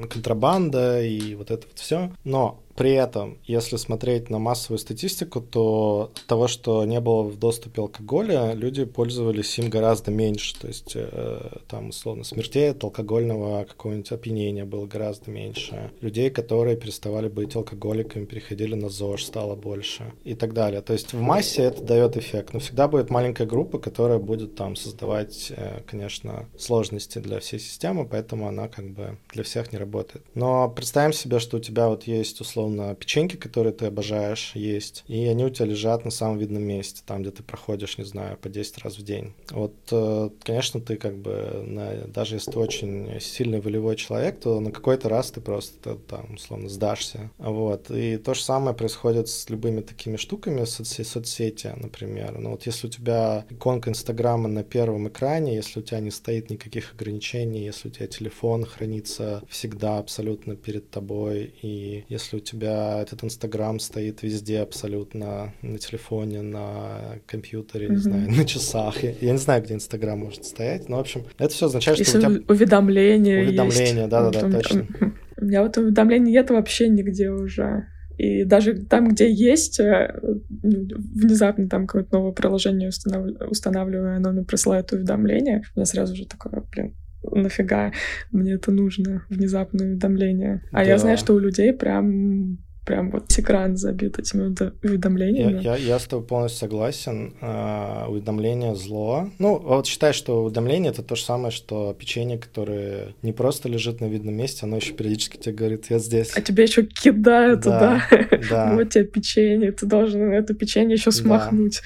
[0.09, 2.13] контрабанда и вот это вот все.
[2.25, 7.83] Но при этом, если смотреть на массовую статистику, то того, что не было в доступе
[7.83, 10.59] алкоголя, люди пользовались им гораздо меньше.
[10.61, 15.93] То есть, э, там, условно, смертей от алкогольного какого-нибудь опьянения было гораздо меньше.
[16.01, 20.81] Людей, которые переставали быть алкоголем алкоголиками, переходили на ЗОЖ, стало больше и так далее.
[20.81, 24.77] То есть в массе это дает эффект, но всегда будет маленькая группа, которая будет там
[24.77, 30.25] создавать, э, конечно, сложности для всей системы, поэтому она как бы для всех не работает.
[30.35, 35.27] Но представим себе, что у тебя вот есть условно печеньки, которые ты обожаешь есть, и
[35.27, 38.49] они у тебя лежат на самом видном месте, там, где ты проходишь, не знаю, по
[38.49, 39.33] 10 раз в день.
[39.51, 44.61] Вот, э, конечно, ты как бы, на, даже если ты очень сильный волевой человек, то
[44.61, 47.31] на какой-то раз ты просто там, условно, сдашься.
[47.39, 47.91] Вот вот.
[47.91, 52.39] И то же самое происходит с любыми такими штуками, соцсети, соцсети, например.
[52.39, 56.51] Ну вот если у тебя иконка Инстаграма на первом экране, если у тебя не стоит
[56.51, 63.01] никаких ограничений, если у тебя телефон хранится всегда абсолютно перед тобой, и если у тебя
[63.01, 67.91] этот Инстаграм стоит везде абсолютно на телефоне, на компьютере, mm-hmm.
[67.91, 69.03] не знаю, на часах.
[69.03, 72.19] Я, я не знаю, где Инстаграм может стоять, но, в общем, это все означает, что
[72.19, 72.43] у тебя...
[72.49, 74.87] уведомления Уведомления, да-да-да, точно.
[75.37, 77.87] У меня вот уведомлений нет вообще нигде уже.
[78.17, 80.15] И даже там, где есть, э,
[80.63, 83.31] внезапно там какое-то новое приложение установ...
[83.51, 87.93] устанавливаю, оно мне присылает уведомление, у меня сразу же такое, блин, нафига
[88.31, 90.63] мне это нужно, внезапное уведомление.
[90.71, 90.83] А да.
[90.83, 95.63] я знаю, что у людей прям прям вот экран забит этими уведомлениями.
[95.63, 97.35] Я, я, я с тобой полностью согласен.
[97.41, 99.31] Uh, уведомление зло.
[99.39, 104.01] Ну, вот считай, что уведомление это то же самое, что печенье, которое не просто лежит
[104.01, 106.33] на видном месте, оно еще периодически тебе говорит, я здесь.
[106.35, 108.39] А тебе еще кидают да, туда.
[108.51, 108.73] Да.
[108.75, 111.81] вот тебе печенье, ты должен это печенье еще смахнуть.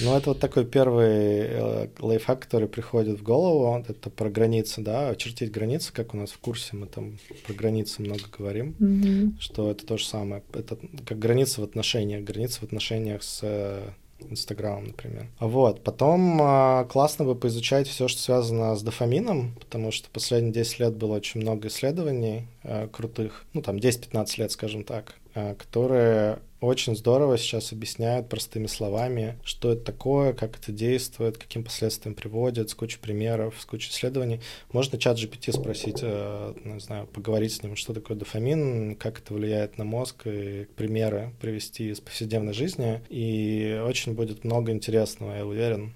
[0.00, 0.06] Да.
[0.06, 3.84] Ну, это вот такой первый э, лайфхак, который приходит в голову.
[3.86, 8.02] Это про границы, да, очертить границы, как у нас в курсе мы там про границы
[8.02, 13.22] много говорим, что это то же самое это как граница в отношениях, граница в отношениях
[13.22, 13.88] с э,
[14.20, 15.26] Инстаграмом, например.
[15.40, 15.82] Вот.
[15.82, 20.96] Потом э, классно бы поизучать все, что связано с дофамином, потому что последние 10 лет
[20.96, 26.96] было очень много исследований э, крутых, ну там 10-15 лет, скажем так, э, которые очень
[26.96, 32.74] здорово сейчас объясняют простыми словами, что это такое, как это действует, каким последствиям приводит, с
[32.74, 34.40] кучей примеров, с кучей исследований.
[34.72, 39.34] Можно чат GPT спросить, э, не знаю, поговорить с ним, что такое дофамин, как это
[39.34, 43.02] влияет на мозг, и примеры привести из повседневной жизни.
[43.08, 45.94] И очень будет много интересного, я уверен,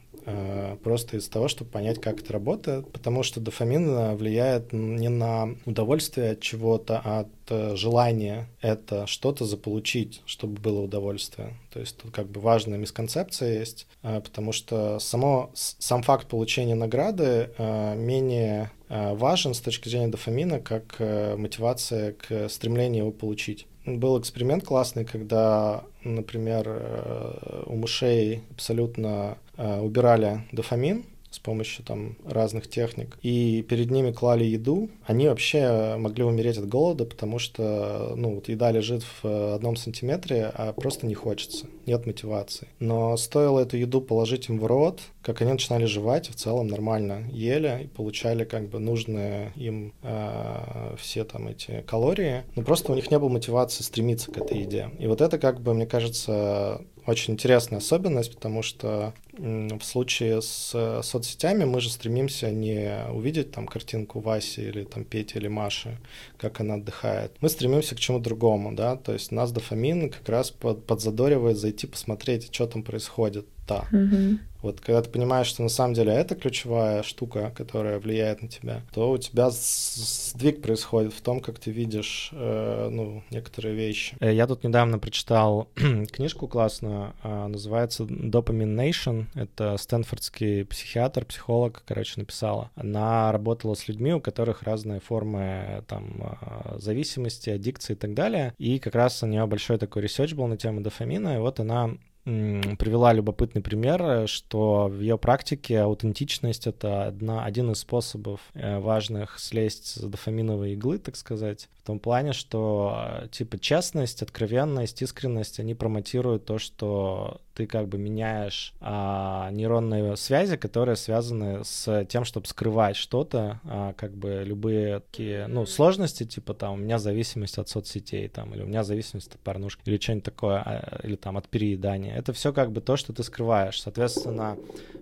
[0.83, 6.33] просто из того, чтобы понять, как это работает, потому что дофамин влияет не на удовольствие
[6.33, 11.54] от чего-то, а от э, желания это что-то заполучить, чтобы было удовольствие.
[11.72, 16.74] То есть тут как бы важная мисконцепция есть, э, потому что само, сам факт получения
[16.74, 23.66] награды менее важен с точки зрения дофамина, как мотивация к стремлению его получить.
[23.85, 32.68] Был эксперимент классный, когда, например, у мышей абсолютно Э, убирали дофамин с помощью там разных
[32.68, 38.36] техник, и перед ними клали еду, они вообще могли умереть от голода, потому что, ну,
[38.36, 42.68] вот еда лежит в одном сантиметре, а просто не хочется, нет мотивации.
[42.78, 47.28] Но стоило эту еду положить им в рот, как они начинали жевать, в целом нормально
[47.30, 52.94] ели и получали как бы нужные им э, все там эти калории, но просто у
[52.94, 54.90] них не было мотивации стремиться к этой еде.
[54.98, 60.72] И вот это как бы, мне кажется, очень интересная особенность, потому что в случае с
[60.74, 65.98] э, соцсетями мы же стремимся не увидеть там картинку Васи или там Пети или Маши,
[66.37, 67.33] как она отдыхает.
[67.40, 71.87] Мы стремимся к чему-то другому, да, то есть нас дофамин как раз под, подзадоривает зайти
[71.87, 73.85] посмотреть, что там происходит та.
[73.92, 74.38] Mm-hmm.
[74.62, 78.83] Вот когда ты понимаешь, что на самом деле это ключевая штука, которая влияет на тебя,
[78.92, 84.16] то у тебя сдвиг происходит в том, как ты видишь э, ну, некоторые вещи.
[84.20, 85.68] Э, я тут недавно прочитал
[86.11, 89.26] книжку классную, э, называется Dopamine Nation.
[89.35, 92.70] Это стэнфордский психиатр, психолог, короче, написала.
[92.74, 98.54] Она работала с людьми, у которых разные формы там э, зависимости, аддикции и так далее.
[98.59, 101.37] И как раз у нее большой такой research был на тему дофамина.
[101.37, 101.90] И вот она
[102.28, 109.38] привела любопытный пример, что в ее практике аутентичность— это одна, один из способов э, важных
[109.38, 115.58] слезть с дофаминовой иглы, так сказать, в том плане, что э, типа честность, откровенность, искренность,
[115.58, 122.24] они промотируют то, что ты как бы меняешь а, нейронные связи, которые связаны с тем,
[122.24, 127.58] чтобы скрывать что-то, а, как бы любые такие, ну, сложности, типа там у меня зависимость
[127.58, 131.36] от соцсетей, там, или у меня зависимость от порнушки, или что-нибудь такое, а, или там
[131.36, 132.14] от переедания.
[132.16, 133.82] Это все как бы то, что ты скрываешь.
[133.82, 134.56] Соответственно,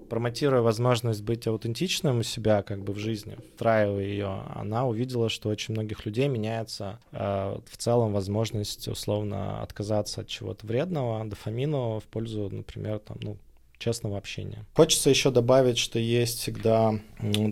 [0.08, 5.48] промотируя возможность быть аутентичным у себя как бы в жизни, встраивая ее, она увидела, что
[5.48, 12.04] очень многих людей меняется э, в целом возможность условно отказаться от чего-то вредного, дофамину в
[12.04, 13.36] пользу например, там, ну,
[13.78, 14.64] честного общения.
[14.74, 16.98] Хочется еще добавить, что есть всегда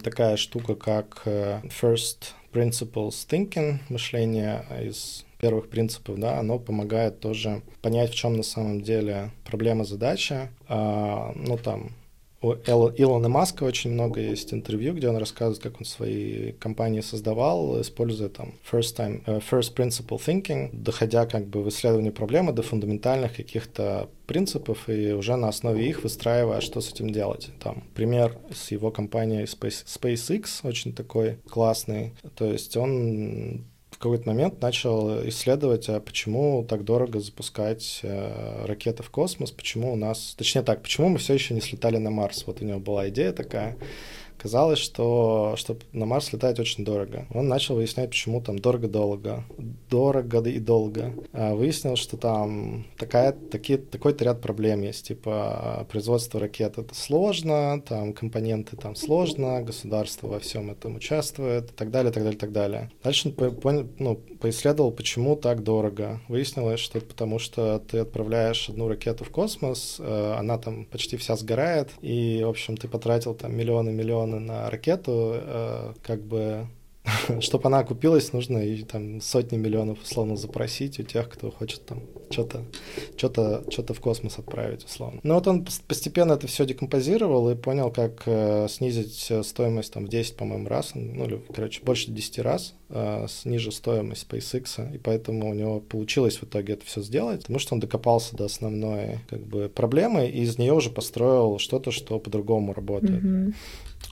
[0.02, 7.62] такая штука, как э, first principles thinking, мышление из первых принципов, да, оно помогает тоже
[7.82, 10.50] понять, в чем на самом деле проблема, задача.
[10.68, 11.90] А, ну, там,
[12.44, 17.80] у Илона Маска очень много есть интервью, где он рассказывает, как он свои компании создавал,
[17.80, 22.62] используя там first time, uh, first principle thinking, доходя как бы в исследовании проблемы до
[22.62, 27.50] фундаментальных каких-то принципов и уже на основе их выстраивая, что с этим делать.
[27.62, 32.14] Там пример с его компанией Space, SpaceX очень такой классный.
[32.36, 33.64] То есть он
[34.04, 39.96] какой-то момент начал исследовать, а почему так дорого запускать э, ракеты в космос, почему у
[39.96, 42.44] нас, точнее так, почему мы все еще не слетали на Марс.
[42.46, 43.78] Вот у него была идея такая,
[44.44, 47.26] Казалось, что чтобы на Марс летать очень дорого.
[47.32, 49.42] Он начал выяснять, почему там дорого-долго,
[49.88, 51.14] дорого и долго.
[51.32, 57.80] А выяснил, что там такая, такие, такой-то ряд проблем есть, типа производство ракет это сложно,
[57.88, 62.52] там компоненты там сложно, государство во всем этом участвует, и так далее, так далее, так
[62.52, 62.90] далее.
[63.02, 66.20] Дальше он понял, ну, поисследовал, почему так дорого.
[66.28, 71.16] Выяснилось, что это потому, что ты отправляешь одну ракету в космос, э, она там почти
[71.16, 76.66] вся сгорает, и, в общем, ты потратил там миллионы-миллионы на ракету, э, как бы
[77.40, 82.02] чтобы она окупилась, нужно и там сотни миллионов условно запросить у тех, кто хочет там
[82.30, 82.64] что-то
[83.16, 85.20] что-то что-то в космос отправить условно.
[85.22, 90.08] Но вот он постепенно это все декомпозировал и понял, как э, снизить стоимость там в
[90.08, 95.50] 10, по-моему, раз, ну или, короче, больше 10 раз э, ниже стоимость SpaceX, и поэтому
[95.50, 99.40] у него получилось в итоге это все сделать, потому что он докопался до основной как
[99.46, 103.22] бы проблемы и из нее уже построил что-то, что по-другому работает.
[103.22, 103.54] Mm-hmm.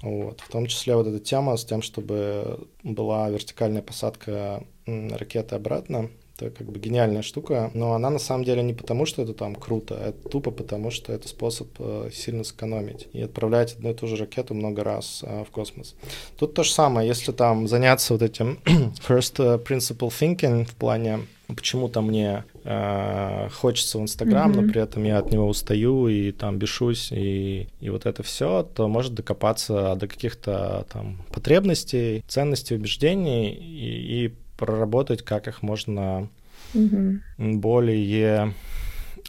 [0.01, 0.41] Вот.
[0.41, 6.51] В том числе вот эта тема с тем, чтобы была вертикальная посадка ракеты обратно, это
[6.51, 9.97] как бы гениальная штука, но она на самом деле не потому, что это там круто,
[9.99, 14.07] а это тупо потому, что это способ э, сильно сэкономить и отправлять одну и ту
[14.07, 15.95] же ракету много раз э, в космос.
[16.39, 22.01] Тут то же самое, если там заняться вот этим first principle thinking в плане почему-то
[22.01, 24.61] мне э, хочется в Инстаграм, mm-hmm.
[24.61, 28.63] но при этом я от него устаю и там бешусь, и, и вот это все,
[28.63, 36.29] то может докопаться до каких-то там потребностей, ценностей, убеждений и, и проработать, как их можно
[36.75, 37.55] mm-hmm.
[37.57, 38.55] более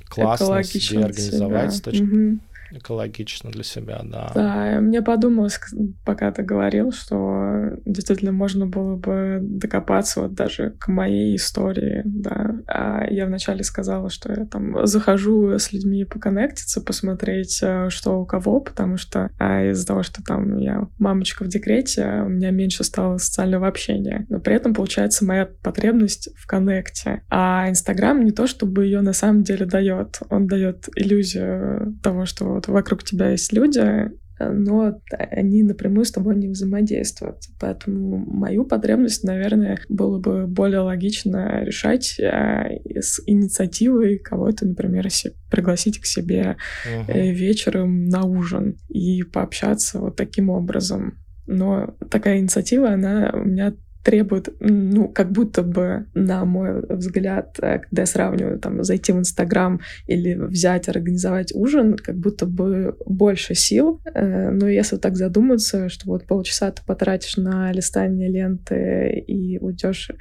[0.09, 1.79] классно себе организовать себя.
[1.79, 2.39] с точки mm-hmm
[2.77, 4.31] экологично для себя, да.
[4.33, 5.59] Да, мне подумалось,
[6.05, 12.55] пока ты говорил, что действительно можно было бы докопаться вот даже к моей истории, да.
[12.67, 18.25] А я вначале сказала, что я там захожу с людьми поконнектиться, посмотреть, э, что у
[18.25, 22.83] кого, потому что а из-за того, что там я мамочка в декрете, у меня меньше
[22.83, 24.25] стало социального общения.
[24.29, 27.21] Но при этом, получается, моя потребность в коннекте.
[27.29, 30.19] А Инстаграм не то, чтобы ее на самом деле дает.
[30.29, 36.35] Он дает иллюзию того, что вот вокруг тебя есть люди, но они напрямую с тобой
[36.35, 37.37] не взаимодействуют.
[37.59, 45.07] Поэтому мою потребность, наверное, было бы более логично решать э, с инициативой кого-то, например,
[45.49, 47.31] пригласить к себе uh-huh.
[47.31, 51.19] вечером на ужин и пообщаться вот таким образом.
[51.45, 53.73] Но такая инициатива, она у меня
[54.03, 59.17] требует, ну, как будто бы, на мой взгляд, э, когда я сравниваю, там, зайти в
[59.17, 64.01] Инстаграм или взять, организовать ужин, как будто бы больше сил.
[64.13, 70.11] Э, но если так задуматься, что вот полчаса ты потратишь на листание ленты и уйдешь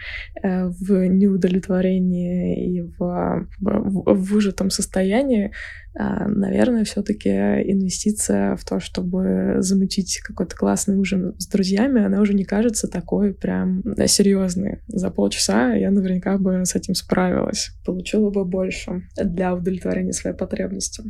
[0.43, 5.53] э, в неудовлетворение и в, в, в выжатом состоянии,
[5.95, 12.45] наверное, все-таки инвестиция в то, чтобы замутить какой-то классный ужин с друзьями, она уже не
[12.45, 14.81] кажется такой прям серьезной.
[14.87, 21.03] За полчаса я наверняка бы с этим справилась, получила бы больше для удовлетворения своей потребности.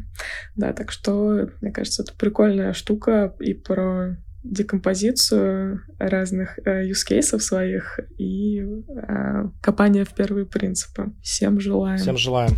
[0.57, 7.39] Да, так что, мне кажется, это прикольная штука и про декомпозицию разных э, use cases
[7.39, 11.13] своих и э, копание в первые принципы.
[11.23, 11.99] Всем желаем.
[11.99, 12.57] Всем желаем.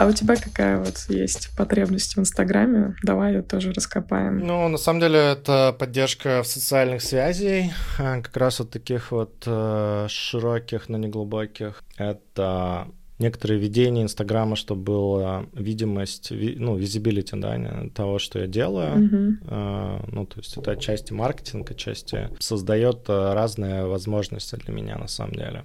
[0.00, 2.94] А у тебя какая вот есть потребность в Инстаграме?
[3.02, 4.38] Давай ее тоже раскопаем.
[4.38, 9.42] Ну, на самом деле, это поддержка в социальных связей, а, как раз вот таких вот
[9.44, 11.84] э, широких, но не глубоких.
[11.98, 12.88] Это
[13.18, 17.58] некоторые видения Инстаграма, чтобы была видимость, ну, визибилити, да,
[17.94, 18.96] того, что я делаю.
[18.96, 20.10] Mm-hmm.
[20.12, 25.34] Ну, то есть это отчасти маркетинг, отчасти создает э, разные возможности для меня, на самом
[25.34, 25.62] деле.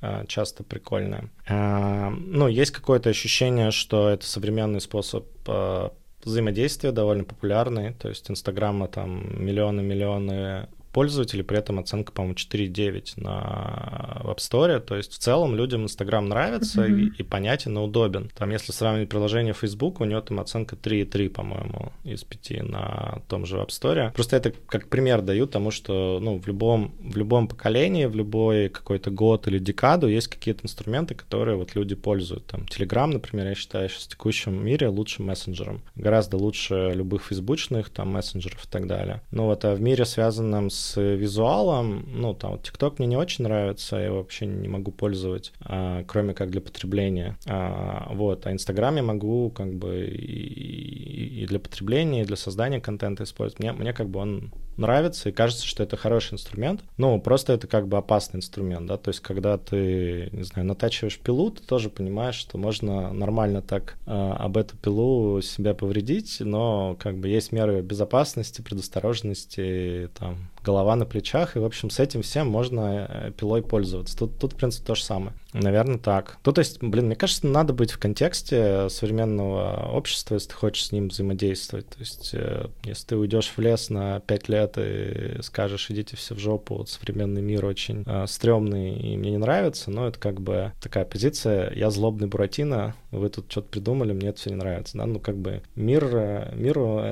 [0.00, 1.30] А, часто прикольная.
[1.48, 5.92] Ну, есть какое-то ощущение, что это современный способ а,
[6.22, 7.94] взаимодействия, довольно популярный.
[7.94, 10.68] То есть Инстаграма там миллионы-миллионы
[10.98, 14.80] пользователей, при этом оценка, по-моему, 4,9 на App Store.
[14.80, 17.00] То есть в целом людям Instagram нравится mm-hmm.
[17.16, 18.32] и, и понятен и удобен.
[18.34, 23.46] Там, если сравнивать приложение Facebook, у него там оценка 3,3, по-моему, из 5 на том
[23.46, 24.12] же App Store.
[24.12, 28.68] Просто это как пример даю тому, что ну, в, любом, в любом поколении, в любой
[28.68, 32.46] какой-то год или декаду есть какие-то инструменты, которые вот люди пользуют.
[32.46, 35.80] Там Telegram, например, я считаю сейчас в текущем мире лучшим мессенджером.
[35.94, 39.20] Гораздо лучше любых фейсбучных там мессенджеров и так далее.
[39.30, 43.44] Ну вот, а в мире, связанном с с визуалом, ну, там, TikTok мне не очень
[43.44, 47.36] нравится, я его вообще не могу пользовать, а, кроме как для потребления.
[47.46, 52.80] А, вот, а Инстаграм я могу как бы и, и для потребления, и для создания
[52.80, 53.60] контента использовать.
[53.60, 56.82] Мне, мне как бы он нравится, и кажется, что это хороший инструмент.
[56.96, 61.18] Ну, просто это как бы опасный инструмент, да, то есть когда ты, не знаю, натачиваешь
[61.18, 66.96] пилу, ты тоже понимаешь, что можно нормально так э, об эту пилу себя повредить, но
[66.98, 72.20] как бы есть меры безопасности, предосторожности, там, голова на плечах, и, в общем, с этим
[72.20, 74.16] всем можно э, пилой пользоваться.
[74.18, 75.32] Тут, тут в принципе, то же самое.
[75.54, 76.36] Наверное, так.
[76.44, 80.86] Ну, то есть, блин, мне кажется, надо быть в контексте современного общества, если ты хочешь
[80.86, 81.88] с ним взаимодействовать.
[81.88, 86.34] То есть, э, если ты уйдешь в лес на пять лет и скажешь, идите все
[86.34, 90.40] в жопу, вот современный мир очень э, стрёмный и мне не нравится, но это как
[90.40, 94.98] бы такая позиция, я злобный Буратино, вы тут что-то придумали, мне это все не нравится,
[94.98, 97.02] да, ну, как бы мир, э, миру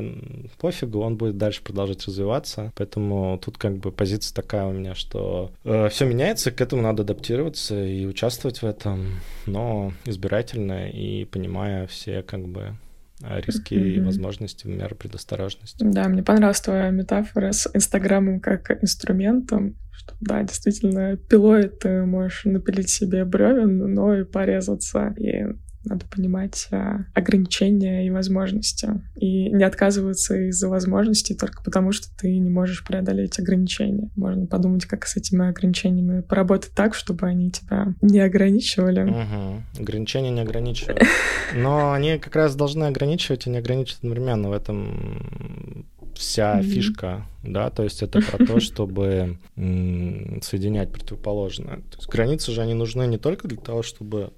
[0.59, 5.53] пофигу, он будет дальше продолжать развиваться, поэтому тут как бы позиция такая у меня, что
[5.63, 11.87] э, все меняется, к этому надо адаптироваться и участвовать в этом, но избирательно и понимая
[11.87, 12.75] все как бы
[13.23, 13.89] риски mm-hmm.
[13.95, 15.77] и возможности меры предосторожности.
[15.81, 22.47] Да, мне понравилась твоя метафора с Инстаграмом как инструментом, что да, действительно, пилой ты можешь
[22.47, 25.15] напилить себе бревен, но и порезаться.
[25.19, 25.45] И
[25.87, 29.01] надо понимать а, ограничения и возможности.
[29.17, 34.11] И не отказываться из-за возможностей только потому, что ты не можешь преодолеть ограничения.
[34.17, 39.03] Можно подумать, как с этими ограничениями поработать так, чтобы они тебя не ограничивали.
[39.03, 39.83] Угу.
[39.83, 41.03] Ограничения не ограничивают.
[41.55, 44.51] Но они как раз должны ограничивать и не ограничивать одновременно.
[44.51, 45.87] В этом
[46.17, 46.63] вся mm-hmm.
[46.63, 51.77] фишка, да, то есть это про то, чтобы соединять противоположное.
[51.77, 54.33] То есть границы же они нужны не только для того, чтобы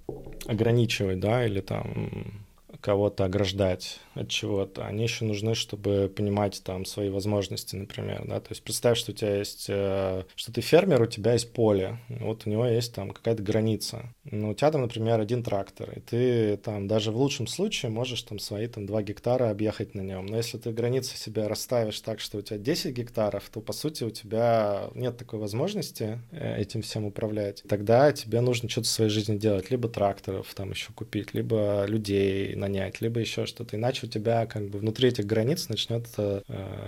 [0.47, 2.48] ограничивать, да, или там
[2.81, 4.87] кого-то ограждать от чего-то.
[4.87, 8.41] Они еще нужны, чтобы понимать там свои возможности, например, да.
[8.41, 11.99] То есть представь, что у тебя есть, э, что ты фермер, у тебя есть поле,
[12.09, 14.15] вот у него есть там какая-то граница.
[14.25, 18.23] Ну, у тебя там, например, один трактор, и ты там даже в лучшем случае можешь
[18.23, 20.27] там свои там 2 гектара объехать на нем.
[20.27, 24.05] Но если ты границы себя расставишь так, что у тебя 10 гектаров, то по сути
[24.05, 27.63] у тебя нет такой возможности э, этим всем управлять.
[27.69, 32.55] Тогда тебе нужно что-то в своей жизни делать, либо тракторов там еще купить, либо людей
[32.55, 33.77] на нанять, либо еще что-то.
[33.77, 36.43] Иначе у тебя как бы внутри этих границ начнет э,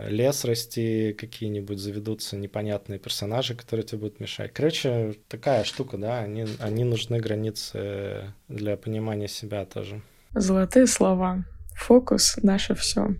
[0.08, 4.52] лес расти, какие-нибудь заведутся непонятные персонажи, которые тебе будут мешать.
[4.52, 10.02] Короче, такая штука, да, они, они нужны границы для понимания себя тоже.
[10.34, 11.44] Золотые слова.
[11.74, 13.14] Фокус— наше все.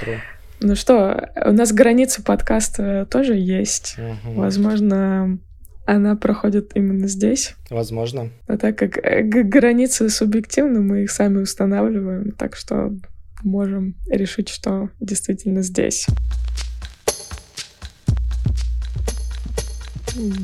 [0.00, 0.18] True.
[0.60, 3.96] Ну что, у нас границы подкаста тоже есть.
[3.98, 4.34] Угу.
[4.34, 5.38] Возможно,
[5.86, 7.54] она проходит именно здесь.
[7.70, 8.30] Возможно.
[8.46, 12.92] А так как э, границы субъективны, мы их сами устанавливаем, так что
[13.42, 16.06] можем решить, что действительно здесь.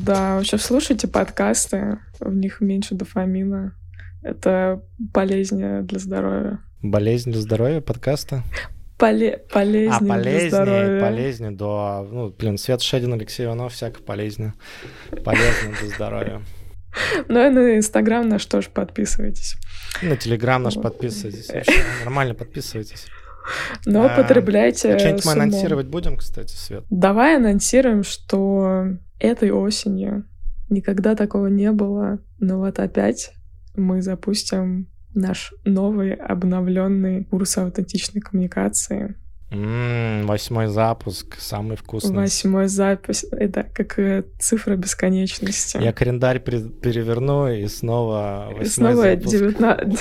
[0.05, 3.73] Да, вообще слушайте подкасты, в них меньше дофамина.
[4.21, 4.83] Это
[5.13, 6.59] полезнее для здоровья.
[6.81, 8.43] Болезнь для здоровья подкаста?
[9.01, 9.91] Поле полезнее.
[9.91, 12.05] А, полезнее, полезнее, да.
[12.09, 14.53] Ну, блин, Свет Шедин, Алексей Иванов, всяко полезнее.
[15.25, 16.41] Полезно для здоровья.
[17.29, 19.55] Ну и на Инстаграм наш тоже подписывайтесь.
[20.01, 21.49] на Телеграм наш подписывайтесь.
[22.03, 23.07] нормально подписывайтесь.
[23.85, 26.83] Но а, потребляйте Что-нибудь мы анонсировать будем, кстати, Свет?
[26.89, 28.87] Давай анонсируем, что
[29.19, 30.25] этой осенью
[30.69, 33.31] никогда такого не было, но вот опять
[33.75, 39.15] мы запустим наш новый обновленный курс аутентичной коммуникации.
[39.51, 42.15] М-м, восьмой запуск, самый вкусный.
[42.15, 45.77] Восьмой запись, это как э, цифра бесконечности.
[45.77, 49.29] Я календарь переверну и снова восьмой и снова запуск.
[49.29, 49.99] 19...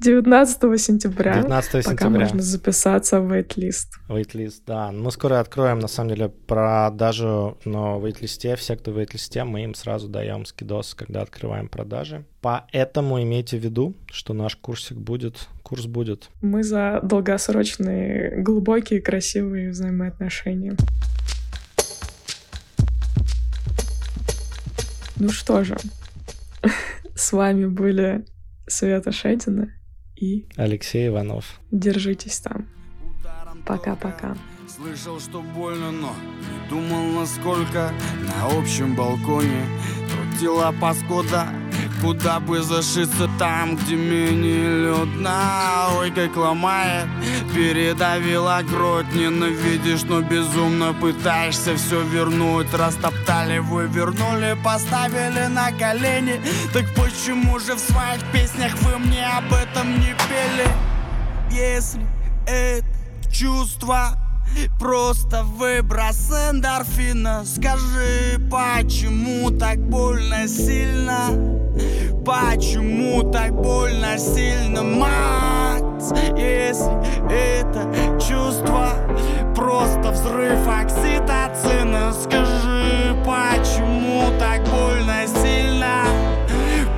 [0.00, 1.34] 19 сентября.
[1.34, 1.96] 19 сентября.
[1.96, 3.88] Пока можно записаться в waitlist.
[4.08, 4.90] Waitlist, да.
[4.92, 8.56] Мы скоро откроем, на самом деле, продажу на waitlist.
[8.56, 12.24] Все, кто в waitlist, мы им сразу даем скидос, когда открываем продажи.
[12.40, 16.30] Поэтому имейте в виду, что наш курсик будет, курс будет.
[16.42, 20.76] Мы за долгосрочные, глубокие, красивые взаимоотношения.
[25.16, 25.76] Ну что же,
[27.16, 28.24] с вами были
[28.66, 29.72] Света Шедина
[30.14, 31.60] и Алексей Иванов.
[31.70, 32.68] Держитесь там.
[33.66, 34.36] Пока-пока.
[34.68, 37.92] Слышал, что больно, но не думал, насколько
[38.26, 39.64] На общем балконе
[40.10, 41.48] крутила паскуда
[42.04, 47.06] Куда бы зашиться там, где менее людно Ой, как ломает,
[47.54, 52.74] передавила грудь Ненавидишь, но безумно пытаешься все вернуть.
[52.74, 56.42] Растоптали, вывернули, поставили на колени.
[56.74, 60.68] Так почему же в своих песнях вы мне об этом не пели?
[61.50, 62.06] Если
[62.46, 62.86] это
[63.32, 64.23] чувство
[64.78, 71.28] Просто выброс эндорфина Скажи, почему так больно сильно?
[72.24, 75.82] Почему так больно сильно, мать?
[76.36, 76.92] Если
[77.30, 78.88] это чувство
[79.54, 86.04] Просто взрыв окситоцина Скажи, почему так больно сильно?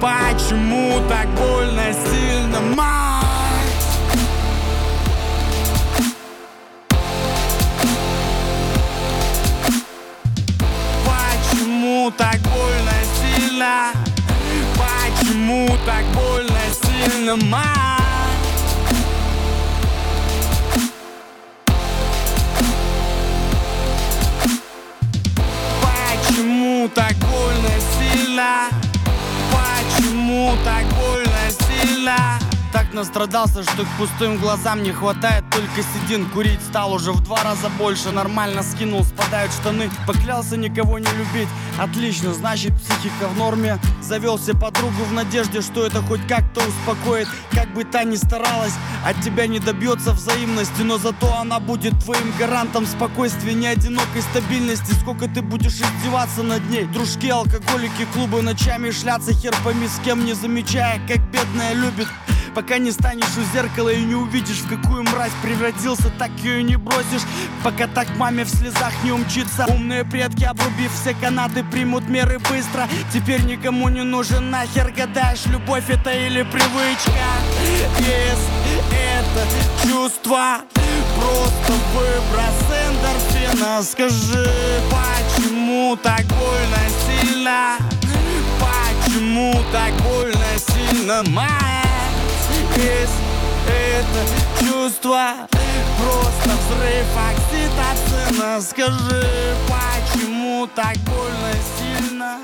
[0.01, 2.46] Почему так больно сильно?
[12.07, 13.91] Почему так больно сильно?
[14.77, 17.67] Почему так больно сильно, мать?
[25.83, 28.69] Почему так больно сильно?
[29.51, 31.26] Почему так больно?
[32.93, 37.69] Настрадался, что к пустым глазам не хватает только седин Курить стал уже в два раза
[37.79, 43.79] больше, нормально скинул, спадают штаны Поклялся никого не любить, отлично, значит психика в норме.
[44.03, 47.29] Завел себе подругу в надежде, что это хоть как-то успокоит.
[47.53, 48.75] Как бы та ни старалась,
[49.05, 54.93] от тебя не добьется взаимности Но зато она будет твоим гарантом спокойствия, не одинокой стабильности.
[55.01, 56.85] Сколько ты будешь издеваться над ней?
[56.85, 62.09] Дружки, алкоголики, клубы ночами шляться Хер пойми с кем, не замечая, как бедная любит
[62.57, 66.77] Пока не станешь у зеркала и не увидишь, в какую мразь превратился, так ее не
[66.77, 67.21] бросишь.
[67.63, 69.67] Пока так маме в слезах не умчится.
[69.67, 72.89] Умные предки, обрубив все канаты, примут меры быстро.
[73.13, 77.13] Теперь никому не нужен нахер, гадаешь, любовь это или привычка.
[77.99, 78.81] Если
[79.21, 80.61] это чувство,
[81.15, 83.83] просто выброс эндорфина.
[83.83, 84.51] Скажи,
[84.91, 87.77] почему так больно сильно?
[88.59, 91.76] Почему так больно сильно, мать?
[92.77, 93.13] Есть
[93.67, 95.49] это чувство
[95.99, 102.39] Просто взрыв окситоцина Скажи, почему так больно сильно?